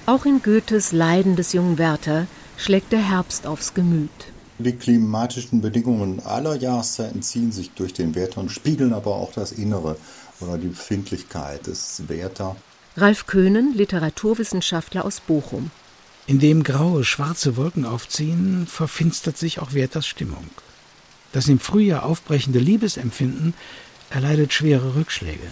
Auch 0.07 0.25
in 0.25 0.43
Goethes 0.43 0.91
Leiden 0.91 1.35
des 1.35 1.53
jungen 1.53 1.79
Werther 1.79 2.27
schlägt 2.57 2.91
der 2.91 2.99
Herbst 2.99 3.47
aufs 3.47 3.73
Gemüt. 3.73 4.11
Die 4.59 4.73
klimatischen 4.73 5.61
Bedingungen 5.61 6.19
aller 6.19 6.55
Jahreszeiten 6.55 7.23
ziehen 7.23 7.51
sich 7.51 7.71
durch 7.71 7.91
den 7.91 8.13
Werther 8.13 8.41
und 8.41 8.51
spiegeln 8.51 8.93
aber 8.93 9.15
auch 9.15 9.31
das 9.33 9.51
Innere 9.51 9.97
oder 10.41 10.59
die 10.59 10.67
Befindlichkeit 10.67 11.65
des 11.65 12.03
Werther. 12.07 12.55
Ralf 12.95 13.25
Köhnen, 13.25 13.73
Literaturwissenschaftler 13.73 15.05
aus 15.05 15.21
Bochum. 15.21 15.71
Indem 16.27 16.63
graue, 16.63 17.03
schwarze 17.03 17.57
Wolken 17.57 17.83
aufziehen, 17.85 18.67
verfinstert 18.67 19.39
sich 19.39 19.57
auch 19.57 19.73
Werthers 19.73 20.05
Stimmung. 20.05 20.45
Das 21.31 21.47
im 21.47 21.59
Frühjahr 21.59 22.05
aufbrechende 22.05 22.59
Liebesempfinden 22.59 23.55
erleidet 24.11 24.53
schwere 24.53 24.95
Rückschläge. 24.95 25.51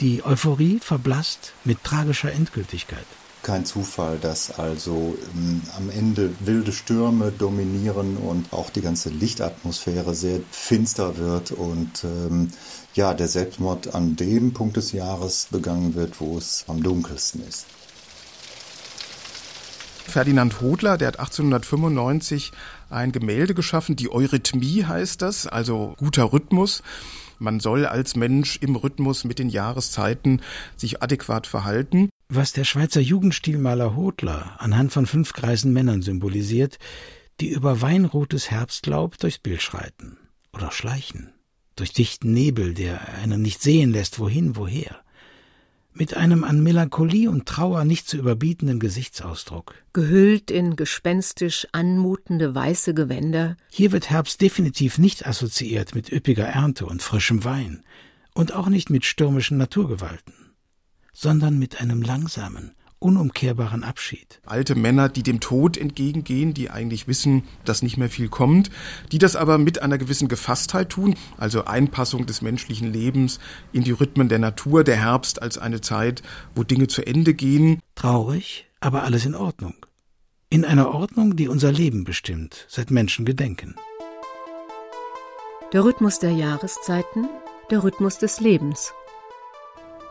Die 0.00 0.24
Euphorie 0.24 0.80
verblasst 0.80 1.52
mit 1.64 1.84
tragischer 1.84 2.32
Endgültigkeit. 2.32 3.06
Kein 3.48 3.64
Zufall, 3.64 4.18
dass 4.18 4.58
also 4.58 5.16
ähm, 5.34 5.62
am 5.74 5.88
Ende 5.88 6.34
wilde 6.40 6.70
Stürme 6.70 7.32
dominieren 7.32 8.18
und 8.18 8.52
auch 8.52 8.68
die 8.68 8.82
ganze 8.82 9.08
Lichtatmosphäre 9.08 10.14
sehr 10.14 10.40
finster 10.50 11.16
wird 11.16 11.52
und 11.52 12.04
ähm, 12.04 12.50
ja, 12.92 13.14
der 13.14 13.26
Selbstmord 13.26 13.94
an 13.94 14.16
dem 14.16 14.52
Punkt 14.52 14.76
des 14.76 14.92
Jahres 14.92 15.48
begangen 15.50 15.94
wird, 15.94 16.20
wo 16.20 16.36
es 16.36 16.66
am 16.68 16.82
dunkelsten 16.82 17.40
ist. 17.48 17.64
Ferdinand 20.06 20.60
Hodler, 20.60 20.98
der 20.98 21.08
hat 21.08 21.18
1895 21.18 22.52
ein 22.90 23.12
Gemälde 23.12 23.54
geschaffen, 23.54 23.96
die 23.96 24.12
Eurythmie 24.12 24.84
heißt 24.84 25.22
das, 25.22 25.46
also 25.46 25.94
guter 25.96 26.34
Rhythmus. 26.34 26.82
Man 27.38 27.60
soll 27.60 27.86
als 27.86 28.14
Mensch 28.14 28.58
im 28.60 28.76
Rhythmus 28.76 29.24
mit 29.24 29.38
den 29.38 29.48
Jahreszeiten 29.48 30.42
sich 30.76 31.02
adäquat 31.02 31.46
verhalten. 31.46 32.10
Was 32.28 32.52
der 32.52 32.64
Schweizer 32.64 33.00
Jugendstilmaler 33.00 33.96
Hodler 33.96 34.56
anhand 34.58 34.92
von 34.92 35.06
fünf 35.06 35.32
greisen 35.32 35.72
Männern 35.72 36.02
symbolisiert, 36.02 36.78
die 37.40 37.48
über 37.48 37.80
weinrotes 37.80 38.50
Herbstlaub 38.50 39.16
durchs 39.18 39.38
Bild 39.38 39.62
schreiten 39.62 40.18
oder 40.52 40.70
schleichen, 40.70 41.32
durch 41.76 41.92
dichten 41.92 42.32
Nebel, 42.32 42.74
der 42.74 43.08
einen 43.14 43.40
nicht 43.40 43.62
sehen 43.62 43.92
lässt, 43.92 44.18
wohin, 44.18 44.56
woher 44.56 45.02
mit 45.98 46.16
einem 46.16 46.44
an 46.44 46.62
Melancholie 46.62 47.28
und 47.28 47.46
Trauer 47.46 47.84
nicht 47.84 48.08
zu 48.08 48.16
überbietenden 48.18 48.78
Gesichtsausdruck. 48.78 49.74
Gehüllt 49.92 50.50
in 50.50 50.76
gespenstisch 50.76 51.66
anmutende 51.72 52.54
weiße 52.54 52.94
Gewänder. 52.94 53.56
Hier 53.70 53.90
wird 53.90 54.08
Herbst 54.08 54.40
definitiv 54.40 54.98
nicht 54.98 55.26
assoziiert 55.26 55.94
mit 55.94 56.12
üppiger 56.12 56.46
Ernte 56.46 56.86
und 56.86 57.02
frischem 57.02 57.44
Wein 57.44 57.82
und 58.34 58.54
auch 58.54 58.68
nicht 58.68 58.90
mit 58.90 59.04
stürmischen 59.04 59.58
Naturgewalten, 59.58 60.34
sondern 61.12 61.58
mit 61.58 61.80
einem 61.80 62.02
langsamen, 62.02 62.72
unumkehrbaren 62.98 63.84
Abschied. 63.84 64.40
Alte 64.44 64.74
Männer, 64.74 65.08
die 65.08 65.22
dem 65.22 65.40
Tod 65.40 65.76
entgegengehen, 65.76 66.54
die 66.54 66.70
eigentlich 66.70 67.06
wissen, 67.08 67.44
dass 67.64 67.82
nicht 67.82 67.96
mehr 67.96 68.08
viel 68.08 68.28
kommt, 68.28 68.70
die 69.12 69.18
das 69.18 69.36
aber 69.36 69.58
mit 69.58 69.82
einer 69.82 69.98
gewissen 69.98 70.28
Gefasstheit 70.28 70.90
tun, 70.90 71.14
also 71.36 71.64
Einpassung 71.64 72.26
des 72.26 72.42
menschlichen 72.42 72.92
Lebens 72.92 73.38
in 73.72 73.84
die 73.84 73.92
Rhythmen 73.92 74.28
der 74.28 74.38
Natur, 74.38 74.84
der 74.84 74.96
Herbst 74.96 75.40
als 75.42 75.58
eine 75.58 75.80
Zeit, 75.80 76.22
wo 76.54 76.64
Dinge 76.64 76.88
zu 76.88 77.06
Ende 77.06 77.34
gehen. 77.34 77.80
Traurig, 77.94 78.66
aber 78.80 79.04
alles 79.04 79.24
in 79.26 79.34
Ordnung. 79.34 79.74
In 80.50 80.64
einer 80.64 80.94
Ordnung, 80.94 81.36
die 81.36 81.48
unser 81.48 81.70
Leben 81.70 82.04
bestimmt, 82.04 82.64
seit 82.68 82.90
Menschen 82.90 83.26
gedenken. 83.26 83.74
Der 85.74 85.84
Rhythmus 85.84 86.18
der 86.18 86.30
Jahreszeiten, 86.30 87.28
der 87.70 87.84
Rhythmus 87.84 88.16
des 88.16 88.40
Lebens. 88.40 88.94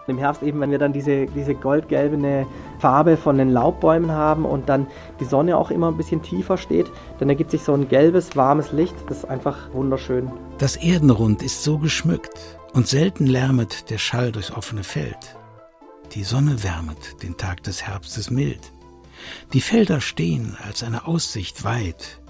Im 0.08 0.18
Herbst 0.18 0.42
eben, 0.42 0.60
wenn 0.62 0.72
wir 0.72 0.80
dann 0.80 0.94
diese, 0.94 1.26
diese 1.28 1.54
goldgelbene 1.54 2.48
Farbe 2.80 3.18
von 3.18 3.38
den 3.38 3.50
Laubbäumen 3.50 4.12
haben 4.12 4.46
und 4.46 4.70
dann 4.70 4.88
die 5.20 5.26
Sonne 5.26 5.58
auch 5.58 5.70
immer 5.70 5.90
ein 5.90 5.98
bisschen 5.98 6.22
tiefer 6.22 6.58
steht, 6.58 6.88
dann 7.20 7.30
ergibt 7.30 7.52
sich 7.52 7.62
so 7.62 7.74
ein 7.74 7.90
gelbes, 7.90 8.36
warmes 8.36 8.72
Licht. 8.72 8.96
Das 9.08 9.20
ist 9.20 9.26
einfach 9.26 9.74
wunderschön. 9.74 10.32
Das 10.60 10.78
Erdenrund 10.78 11.44
ist 11.44 11.64
so 11.64 11.78
geschmückt 11.78 12.58
Und 12.74 12.88
selten 12.88 13.26
lärmet 13.26 13.90
der 13.90 13.98
Schall 13.98 14.32
durchs 14.32 14.52
offene 14.52 14.84
Feld. 14.84 15.38
Die 16.14 16.24
Sonne 16.24 16.64
wärmet 16.64 17.22
den 17.24 17.36
Tag 17.36 17.64
des 17.64 17.84
Herbstes 17.86 18.30
mild. 18.30 18.72
Die 19.54 19.62
Felder 19.62 20.00
stehen 20.00 20.56
als 20.66 20.84
eine 20.84 21.08
Aussicht 21.08 21.64
weit. 21.64 22.22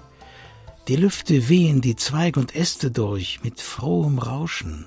Die 0.88 0.96
Lüfte 0.96 1.48
wehen 1.48 1.80
die 1.80 1.96
Zweig 1.96 2.36
und 2.36 2.56
Äste 2.56 2.90
durch 2.90 3.40
mit 3.44 3.60
frohem 3.60 4.18
Rauschen. 4.18 4.86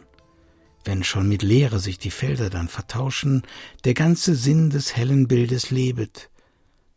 Wenn 0.83 1.03
schon 1.03 1.29
mit 1.29 1.43
Leere 1.43 1.79
sich 1.79 1.99
die 1.99 2.09
Felder 2.09 2.49
dann 2.49 2.67
vertauschen, 2.67 3.43
der 3.85 3.93
ganze 3.93 4.35
Sinn 4.35 4.71
des 4.71 4.95
hellen 4.95 5.27
Bildes 5.27 5.69
lebet, 5.69 6.29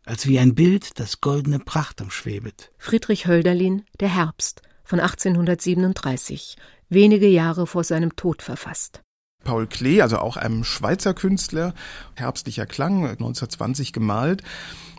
als 0.05 0.27
wie 0.27 0.39
ein 0.39 0.55
Bild, 0.55 0.99
das 0.99 1.21
goldene 1.21 1.59
Pracht 1.59 2.01
umschwebet. 2.01 2.71
Friedrich 2.77 3.27
Hölderlin, 3.27 3.83
Der 3.99 4.13
Herbst 4.13 4.61
von 4.83 4.99
1837, 4.99 6.57
wenige 6.89 7.27
Jahre 7.27 7.67
vor 7.67 7.83
seinem 7.83 8.15
Tod 8.15 8.41
verfasst. 8.41 9.01
Paul 9.43 9.67
Klee, 9.67 10.01
also 10.01 10.17
auch 10.17 10.37
einem 10.37 10.63
Schweizer 10.63 11.13
Künstler, 11.13 11.75
herbstlicher 12.15 12.65
Klang, 12.65 13.05
1920 13.05 13.93
gemalt. 13.93 14.41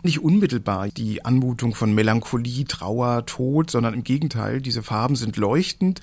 Nicht 0.03 0.19
unmittelbar 0.19 0.87
die 0.87 1.25
Anmutung 1.25 1.75
von 1.75 1.93
Melancholie, 1.93 2.63
Trauer, 2.63 3.25
Tod, 3.25 3.69
sondern 3.69 3.93
im 3.93 4.05
Gegenteil, 4.05 4.61
diese 4.61 4.83
Farben 4.83 5.17
sind 5.17 5.35
leuchtend 5.35 5.99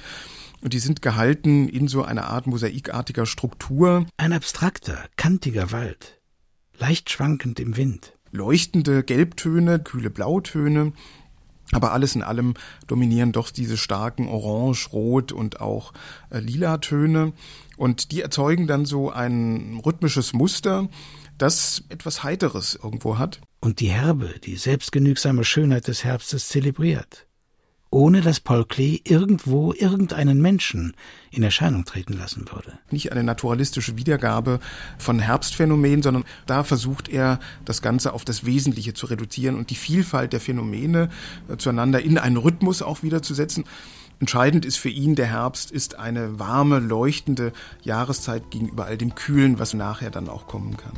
und 0.65 0.73
die 0.73 0.79
sind 0.79 1.03
gehalten 1.03 1.69
in 1.69 1.89
so 1.89 2.03
einer 2.03 2.25
Art 2.29 2.47
mosaikartiger 2.47 3.27
Struktur. 3.27 4.07
Ein 4.17 4.33
abstrakter, 4.33 4.99
kantiger 5.17 5.71
Wald, 5.73 6.19
leicht 6.79 7.11
schwankend 7.11 7.61
im 7.61 7.77
Wind. 7.77 8.15
Leuchtende 8.31 9.05
Gelbtöne, 9.05 9.79
kühle 9.79 10.09
Blautöne, 10.11 10.93
aber 11.71 11.93
alles 11.93 12.15
in 12.15 12.23
allem 12.23 12.55
dominieren 12.87 13.33
doch 13.33 13.51
diese 13.51 13.77
starken 13.77 14.27
Orange, 14.27 14.89
Rot 14.91 15.33
und 15.33 15.61
auch 15.61 15.93
äh, 16.31 16.41
lila 16.41 16.79
Töne. 16.79 17.35
Und 17.77 18.11
die 18.11 18.23
erzeugen 18.23 18.67
dann 18.67 18.87
so 18.87 19.11
ein 19.11 19.81
rhythmisches 19.85 20.33
Muster, 20.33 20.89
das 21.37 21.85
etwas 21.91 22.25
Heiteres 22.25 22.79
irgendwo 22.83 23.19
hat. 23.19 23.41
Und 23.61 23.81
die 23.81 23.91
herbe, 23.91 24.35
die 24.43 24.57
selbstgenügsame 24.57 25.45
Schönheit 25.45 25.89
des 25.89 26.05
Herbstes 26.05 26.49
zelebriert 26.49 27.27
ohne 27.95 28.23
dass 28.23 28.41
Paul 28.41 28.65
Klee 28.65 29.01
irgendwo 29.05 29.73
irgendeinen 29.73 30.43
Menschen 30.43 30.95
in 31.31 31.45
Erscheinung 31.45 31.85
treten 31.85 32.15
lassen 32.15 32.45
würde. 32.51 32.77
Nicht 32.91 33.13
eine 33.13 33.23
naturalistische 33.23 33.97
Wiedergabe 33.97 34.59
von 34.99 35.21
Herbstphänomenen, 35.21 36.03
sondern 36.03 36.25
da 36.47 36.65
versucht 36.65 37.09
er, 37.09 37.39
das 37.65 37.83
Ganze 37.83 38.13
auf 38.13 38.25
das 38.25 38.45
Wesentliche 38.45 38.95
zu 38.95 39.07
reduzieren 39.07 39.55
und 39.55 39.71
die 39.71 39.77
Vielfalt 39.77 40.33
der 40.33 40.41
Phänomene 40.41 41.09
äh, 41.49 41.57
zueinander 41.57 42.03
in 42.03 42.19
einen 42.19 42.37
Rhythmus 42.37 42.83
auch 42.83 43.05
wiederzusetzen. 43.05 43.65
Entscheidend 44.21 44.65
ist 44.65 44.77
für 44.77 44.89
ihn, 44.89 45.15
der 45.17 45.27
Herbst 45.27 45.71
ist 45.71 45.99
eine 45.99 46.39
warme, 46.39 46.79
leuchtende 46.79 47.53
Jahreszeit 47.83 48.51
gegenüber 48.51 48.87
all 48.87 48.97
dem 48.97 49.15
Kühlen, 49.15 49.59
was 49.59 49.75
nachher 49.75 50.11
dann 50.11 50.29
auch 50.29 50.47
kommen 50.47 50.77
kann. 50.77 50.95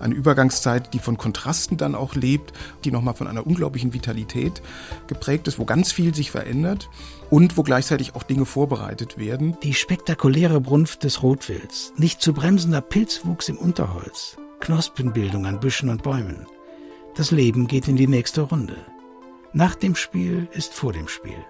Eine 0.00 0.14
Übergangszeit, 0.14 0.94
die 0.94 0.98
von 0.98 1.18
Kontrasten 1.18 1.76
dann 1.76 1.94
auch 1.94 2.14
lebt, 2.14 2.52
die 2.84 2.90
nochmal 2.90 3.14
von 3.14 3.26
einer 3.26 3.46
unglaublichen 3.46 3.92
Vitalität 3.92 4.62
geprägt 5.06 5.48
ist, 5.48 5.58
wo 5.58 5.64
ganz 5.64 5.92
viel 5.92 6.14
sich 6.14 6.30
verändert 6.30 6.88
und 7.30 7.56
wo 7.56 7.62
gleichzeitig 7.62 8.14
auch 8.14 8.22
Dinge 8.22 8.46
vorbereitet 8.46 9.18
werden. 9.18 9.56
Die 9.62 9.74
spektakuläre 9.74 10.60
Brunft 10.60 11.04
des 11.04 11.22
Rotwilds, 11.22 11.92
nicht 11.96 12.22
zu 12.22 12.32
bremsender 12.32 12.80
Pilzwuchs 12.80 13.48
im 13.48 13.58
Unterholz, 13.58 14.36
Knospenbildung 14.60 15.46
an 15.46 15.60
Büschen 15.60 15.90
und 15.90 16.02
Bäumen. 16.02 16.46
Das 17.16 17.30
Leben 17.30 17.66
geht 17.66 17.88
in 17.88 17.96
die 17.96 18.08
nächste 18.08 18.42
Runde. 18.42 18.76
Nach 19.52 19.74
dem 19.74 19.94
Spiel 19.94 20.48
ist 20.52 20.74
vor 20.74 20.92
dem 20.92 21.08
Spiel. 21.08 21.44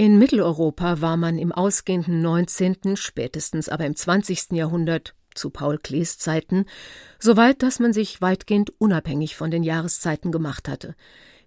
In 0.00 0.16
Mitteleuropa 0.16 1.00
war 1.00 1.16
man 1.16 1.38
im 1.38 1.50
ausgehenden 1.50 2.22
19., 2.22 2.94
spätestens 2.94 3.68
aber 3.68 3.84
im 3.84 3.96
20. 3.96 4.52
Jahrhundert 4.52 5.16
zu 5.34 5.50
Paul 5.50 5.76
Klees 5.76 6.18
Zeiten 6.18 6.66
so 7.18 7.36
weit, 7.36 7.64
dass 7.64 7.80
man 7.80 7.92
sich 7.92 8.20
weitgehend 8.20 8.72
unabhängig 8.78 9.34
von 9.34 9.50
den 9.50 9.64
Jahreszeiten 9.64 10.30
gemacht 10.30 10.68
hatte. 10.68 10.94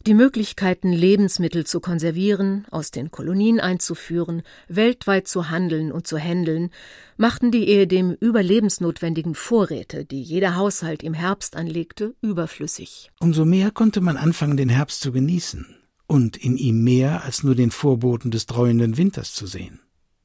Die 0.05 0.13
Möglichkeiten, 0.13 0.91
Lebensmittel 0.91 1.65
zu 1.65 1.79
konservieren, 1.79 2.65
aus 2.71 2.91
den 2.91 3.09
Kolonien 3.09 3.61
einzuführen, 3.61 4.41
weltweit 4.67 5.29
zu 5.29 5.49
handeln 5.49 5.93
und 5.93 6.05
zu 6.05 6.17
händeln, 6.17 6.71
machten 7.15 7.51
die 7.51 7.69
ehedem 7.69 8.17
überlebensnotwendigen 8.19 9.33
Vorräte, 9.33 10.03
die 10.03 10.21
jeder 10.21 10.57
Haushalt 10.57 11.03
im 11.03 11.13
Herbst 11.13 11.55
anlegte, 11.55 12.15
überflüssig. 12.21 13.11
Umso 13.21 13.45
mehr 13.45 13.71
konnte 13.71 14.01
man 14.01 14.17
anfangen, 14.17 14.57
den 14.57 14.67
Herbst 14.67 14.99
zu 14.99 15.13
genießen 15.13 15.77
und 16.11 16.35
in 16.35 16.57
ihm 16.57 16.83
mehr 16.83 17.23
als 17.23 17.41
nur 17.41 17.55
den 17.55 17.71
Vorboten 17.71 18.31
des 18.31 18.45
dreuenden 18.45 18.97
Winters 18.97 19.33
zu 19.33 19.47
sehen. 19.47 19.79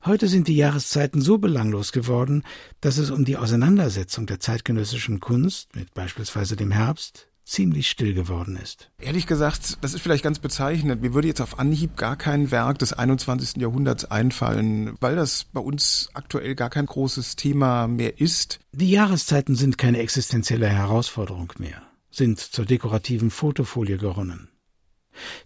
Heute 0.05 0.27
sind 0.27 0.49
die 0.49 0.57
Jahreszeiten 0.57 1.21
so 1.21 1.39
belanglos 1.39 1.93
geworden, 1.93 2.43
dass 2.81 2.99
es 2.99 3.13
um 3.13 3.25
die 3.25 3.37
Auseinandersetzung 3.37 4.27
der 4.27 4.41
zeitgenössischen 4.41 5.21
Kunst 5.21 5.77
mit 5.77 5.95
beispielsweise 5.95 6.57
dem 6.57 6.73
Herbst 6.73 7.29
ziemlich 7.45 7.89
still 7.89 8.15
geworden 8.15 8.59
ist. 8.61 8.91
Ehrlich 8.99 9.29
gesagt, 9.29 9.79
das 9.81 9.95
ist 9.95 10.01
vielleicht 10.01 10.25
ganz 10.25 10.41
bezeichnend. 10.41 11.03
Mir 11.03 11.15
würde 11.15 11.29
jetzt 11.29 11.41
auf 11.41 11.61
Anhieb 11.61 11.97
gar 11.97 12.17
kein 12.17 12.51
Werk 12.51 12.81
des 12.81 12.93
21. 12.93 13.63
Jahrhunderts 13.63 14.07
einfallen, 14.07 14.97
weil 14.99 15.15
das 15.15 15.45
bei 15.45 15.61
uns 15.61 16.11
aktuell 16.15 16.57
gar 16.57 16.71
kein 16.71 16.87
großes 16.87 17.37
Thema 17.37 17.87
mehr 17.87 18.21
ist. 18.21 18.59
Die 18.73 18.91
Jahreszeiten 18.91 19.55
sind 19.55 19.79
keine 19.79 19.99
existenzielle 19.99 20.69
Herausforderung 20.69 21.53
mehr, 21.59 21.81
sind 22.11 22.41
zur 22.41 22.65
dekorativen 22.65 23.31
Fotofolie 23.31 23.99
geronnen. 23.99 24.49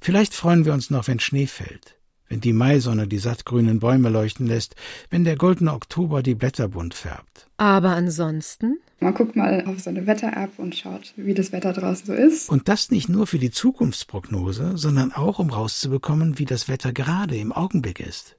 Vielleicht 0.00 0.34
freuen 0.34 0.64
wir 0.64 0.72
uns 0.72 0.90
noch, 0.90 1.08
wenn 1.08 1.20
Schnee 1.20 1.46
fällt, 1.46 1.96
wenn 2.28 2.40
die 2.40 2.52
Maisonne 2.52 3.06
die 3.06 3.18
sattgrünen 3.18 3.80
Bäume 3.80 4.08
leuchten 4.08 4.46
lässt, 4.46 4.76
wenn 5.10 5.24
der 5.24 5.36
goldene 5.36 5.72
Oktober 5.72 6.22
die 6.22 6.34
Blätter 6.34 6.68
bunt 6.68 6.94
färbt. 6.94 7.48
Aber 7.56 7.90
ansonsten? 7.90 8.78
Man 9.00 9.14
guckt 9.14 9.34
mal 9.34 9.64
auf 9.66 9.80
so 9.80 9.90
eine 9.90 10.06
Wetter-App 10.06 10.58
und 10.58 10.76
schaut, 10.76 11.14
wie 11.16 11.34
das 11.34 11.52
Wetter 11.52 11.72
draußen 11.72 12.06
so 12.06 12.12
ist. 12.12 12.50
Und 12.50 12.68
das 12.68 12.90
nicht 12.90 13.08
nur 13.08 13.26
für 13.26 13.38
die 13.38 13.50
Zukunftsprognose, 13.50 14.76
sondern 14.76 15.12
auch, 15.12 15.38
um 15.38 15.50
rauszubekommen, 15.50 16.38
wie 16.38 16.44
das 16.44 16.68
Wetter 16.68 16.92
gerade 16.92 17.36
im 17.36 17.52
Augenblick 17.52 17.98
ist. 18.00 18.36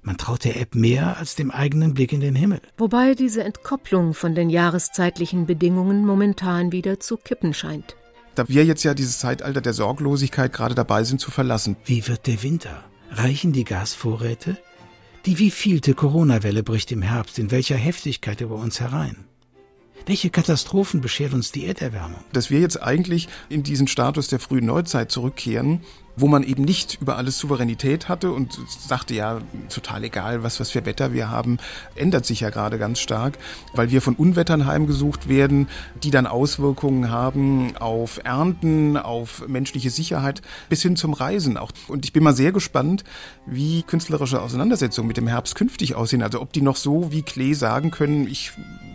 Man 0.00 0.18
traut 0.18 0.44
der 0.44 0.60
App 0.60 0.74
mehr 0.74 1.16
als 1.18 1.34
dem 1.34 1.50
eigenen 1.50 1.92
Blick 1.92 2.12
in 2.12 2.20
den 2.20 2.36
Himmel. 2.36 2.60
Wobei 2.78 3.14
diese 3.14 3.42
Entkopplung 3.42 4.14
von 4.14 4.34
den 4.34 4.50
jahreszeitlichen 4.50 5.46
Bedingungen 5.46 6.06
momentan 6.06 6.72
wieder 6.72 7.00
zu 7.00 7.16
kippen 7.16 7.52
scheint 7.52 7.96
da 8.36 8.48
wir 8.48 8.64
jetzt 8.64 8.84
ja 8.84 8.94
dieses 8.94 9.18
Zeitalter 9.18 9.60
der 9.60 9.72
Sorglosigkeit 9.72 10.52
gerade 10.52 10.74
dabei 10.74 11.02
sind 11.04 11.20
zu 11.20 11.30
verlassen. 11.30 11.76
Wie 11.84 12.06
wird 12.06 12.26
der 12.26 12.42
Winter? 12.42 12.84
Reichen 13.10 13.52
die 13.52 13.64
Gasvorräte? 13.64 14.58
Die 15.24 15.38
wievielte 15.38 15.94
Corona-Welle 15.94 16.62
bricht 16.62 16.92
im 16.92 17.02
Herbst 17.02 17.38
in 17.38 17.50
welcher 17.50 17.76
Heftigkeit 17.76 18.40
über 18.40 18.56
uns 18.56 18.78
herein? 18.78 19.24
Welche 20.04 20.30
Katastrophen 20.30 21.00
beschert 21.00 21.32
uns 21.34 21.50
die 21.50 21.66
Erderwärmung? 21.66 22.20
Dass 22.32 22.50
wir 22.50 22.60
jetzt 22.60 22.80
eigentlich 22.80 23.28
in 23.48 23.64
diesen 23.64 23.88
Status 23.88 24.28
der 24.28 24.38
frühen 24.38 24.66
Neuzeit 24.66 25.10
zurückkehren, 25.10 25.80
wo 26.16 26.28
man 26.28 26.42
eben 26.42 26.64
nicht 26.64 26.98
über 27.00 27.16
alles 27.16 27.38
Souveränität 27.38 28.08
hatte 28.08 28.32
und 28.32 28.58
sagte 28.68 29.14
ja, 29.14 29.40
total 29.68 30.04
egal, 30.04 30.42
was, 30.42 30.58
was 30.60 30.70
für 30.70 30.84
Wetter 30.86 31.12
wir 31.12 31.30
haben, 31.30 31.58
ändert 31.94 32.26
sich 32.26 32.40
ja 32.40 32.50
gerade 32.50 32.78
ganz 32.78 33.00
stark, 33.00 33.38
weil 33.74 33.90
wir 33.90 34.00
von 34.00 34.14
Unwettern 34.14 34.66
heimgesucht 34.66 35.28
werden, 35.28 35.68
die 36.02 36.10
dann 36.10 36.26
Auswirkungen 36.26 37.10
haben 37.10 37.76
auf 37.76 38.20
Ernten, 38.24 38.96
auf 38.96 39.46
menschliche 39.46 39.90
Sicherheit 39.90 40.42
bis 40.68 40.82
hin 40.82 40.96
zum 40.96 41.12
Reisen 41.12 41.56
auch. 41.56 41.70
Und 41.88 42.04
ich 42.04 42.12
bin 42.12 42.24
mal 42.24 42.34
sehr 42.34 42.52
gespannt, 42.52 43.04
wie 43.46 43.82
künstlerische 43.82 44.40
Auseinandersetzungen 44.40 45.08
mit 45.08 45.16
dem 45.18 45.28
Herbst 45.28 45.54
künftig 45.54 45.94
aussehen. 45.94 46.22
Also 46.22 46.40
ob 46.40 46.52
die 46.52 46.62
noch 46.62 46.76
so 46.76 47.12
wie 47.12 47.22
Klee 47.22 47.52
sagen 47.52 47.90
können, 47.90 48.26
ich 48.26 48.52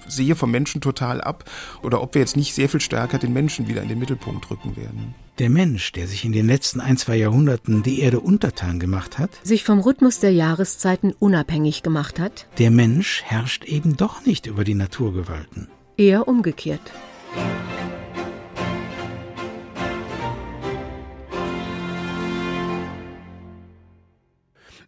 sehe 0.07 0.35
vom 0.35 0.51
Menschen 0.51 0.81
total 0.81 1.21
ab 1.21 1.45
oder 1.83 2.01
ob 2.01 2.15
wir 2.15 2.21
jetzt 2.21 2.35
nicht 2.35 2.53
sehr 2.53 2.69
viel 2.69 2.81
stärker 2.81 3.17
den 3.17 3.33
Menschen 3.33 3.67
wieder 3.67 3.81
in 3.81 3.89
den 3.89 3.99
Mittelpunkt 3.99 4.49
rücken 4.49 4.75
werden. 4.75 5.15
Der 5.41 5.49
Mensch, 5.49 5.91
der 5.93 6.05
sich 6.05 6.23
in 6.23 6.33
den 6.33 6.45
letzten 6.45 6.79
ein, 6.79 6.97
zwei 6.97 7.15
Jahrhunderten 7.15 7.81
die 7.81 8.01
Erde 8.01 8.19
untertan 8.19 8.79
gemacht 8.79 9.17
hat, 9.17 9.31
sich 9.41 9.63
vom 9.63 9.79
Rhythmus 9.79 10.19
der 10.19 10.31
Jahreszeiten 10.31 11.15
unabhängig 11.17 11.81
gemacht 11.81 12.19
hat, 12.19 12.45
der 12.59 12.69
Mensch 12.69 13.23
herrscht 13.23 13.65
eben 13.65 13.97
doch 13.97 14.23
nicht 14.23 14.45
über 14.45 14.63
die 14.63 14.75
Naturgewalten. 14.75 15.67
Eher 15.97 16.27
umgekehrt. 16.27 16.91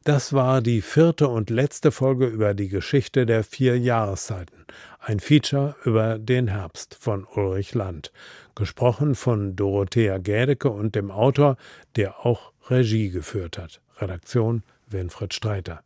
Das 0.03 0.33
war 0.33 0.61
die 0.61 0.81
vierte 0.81 1.29
und 1.29 1.49
letzte 1.49 1.89
Folge 1.89 2.27
über 2.27 2.53
die 2.53 2.67
Geschichte 2.67 3.25
der 3.25 3.43
vier 3.43 3.79
Jahreszeiten. 3.79 4.65
Ein 4.99 5.19
Feature 5.19 5.75
über 5.85 6.19
den 6.19 6.49
Herbst 6.49 6.97
von 6.99 7.25
Ulrich 7.25 7.73
Land. 7.73 8.11
Gesprochen 8.55 9.15
von 9.15 9.55
Dorothea 9.55 10.17
Gädecke 10.17 10.69
und 10.69 10.95
dem 10.95 11.11
Autor, 11.11 11.57
der 11.95 12.25
auch 12.25 12.51
Regie 12.69 13.09
geführt 13.09 13.57
hat. 13.57 13.81
Redaktion 13.99 14.63
Winfried 14.87 15.33
Streiter. 15.33 15.83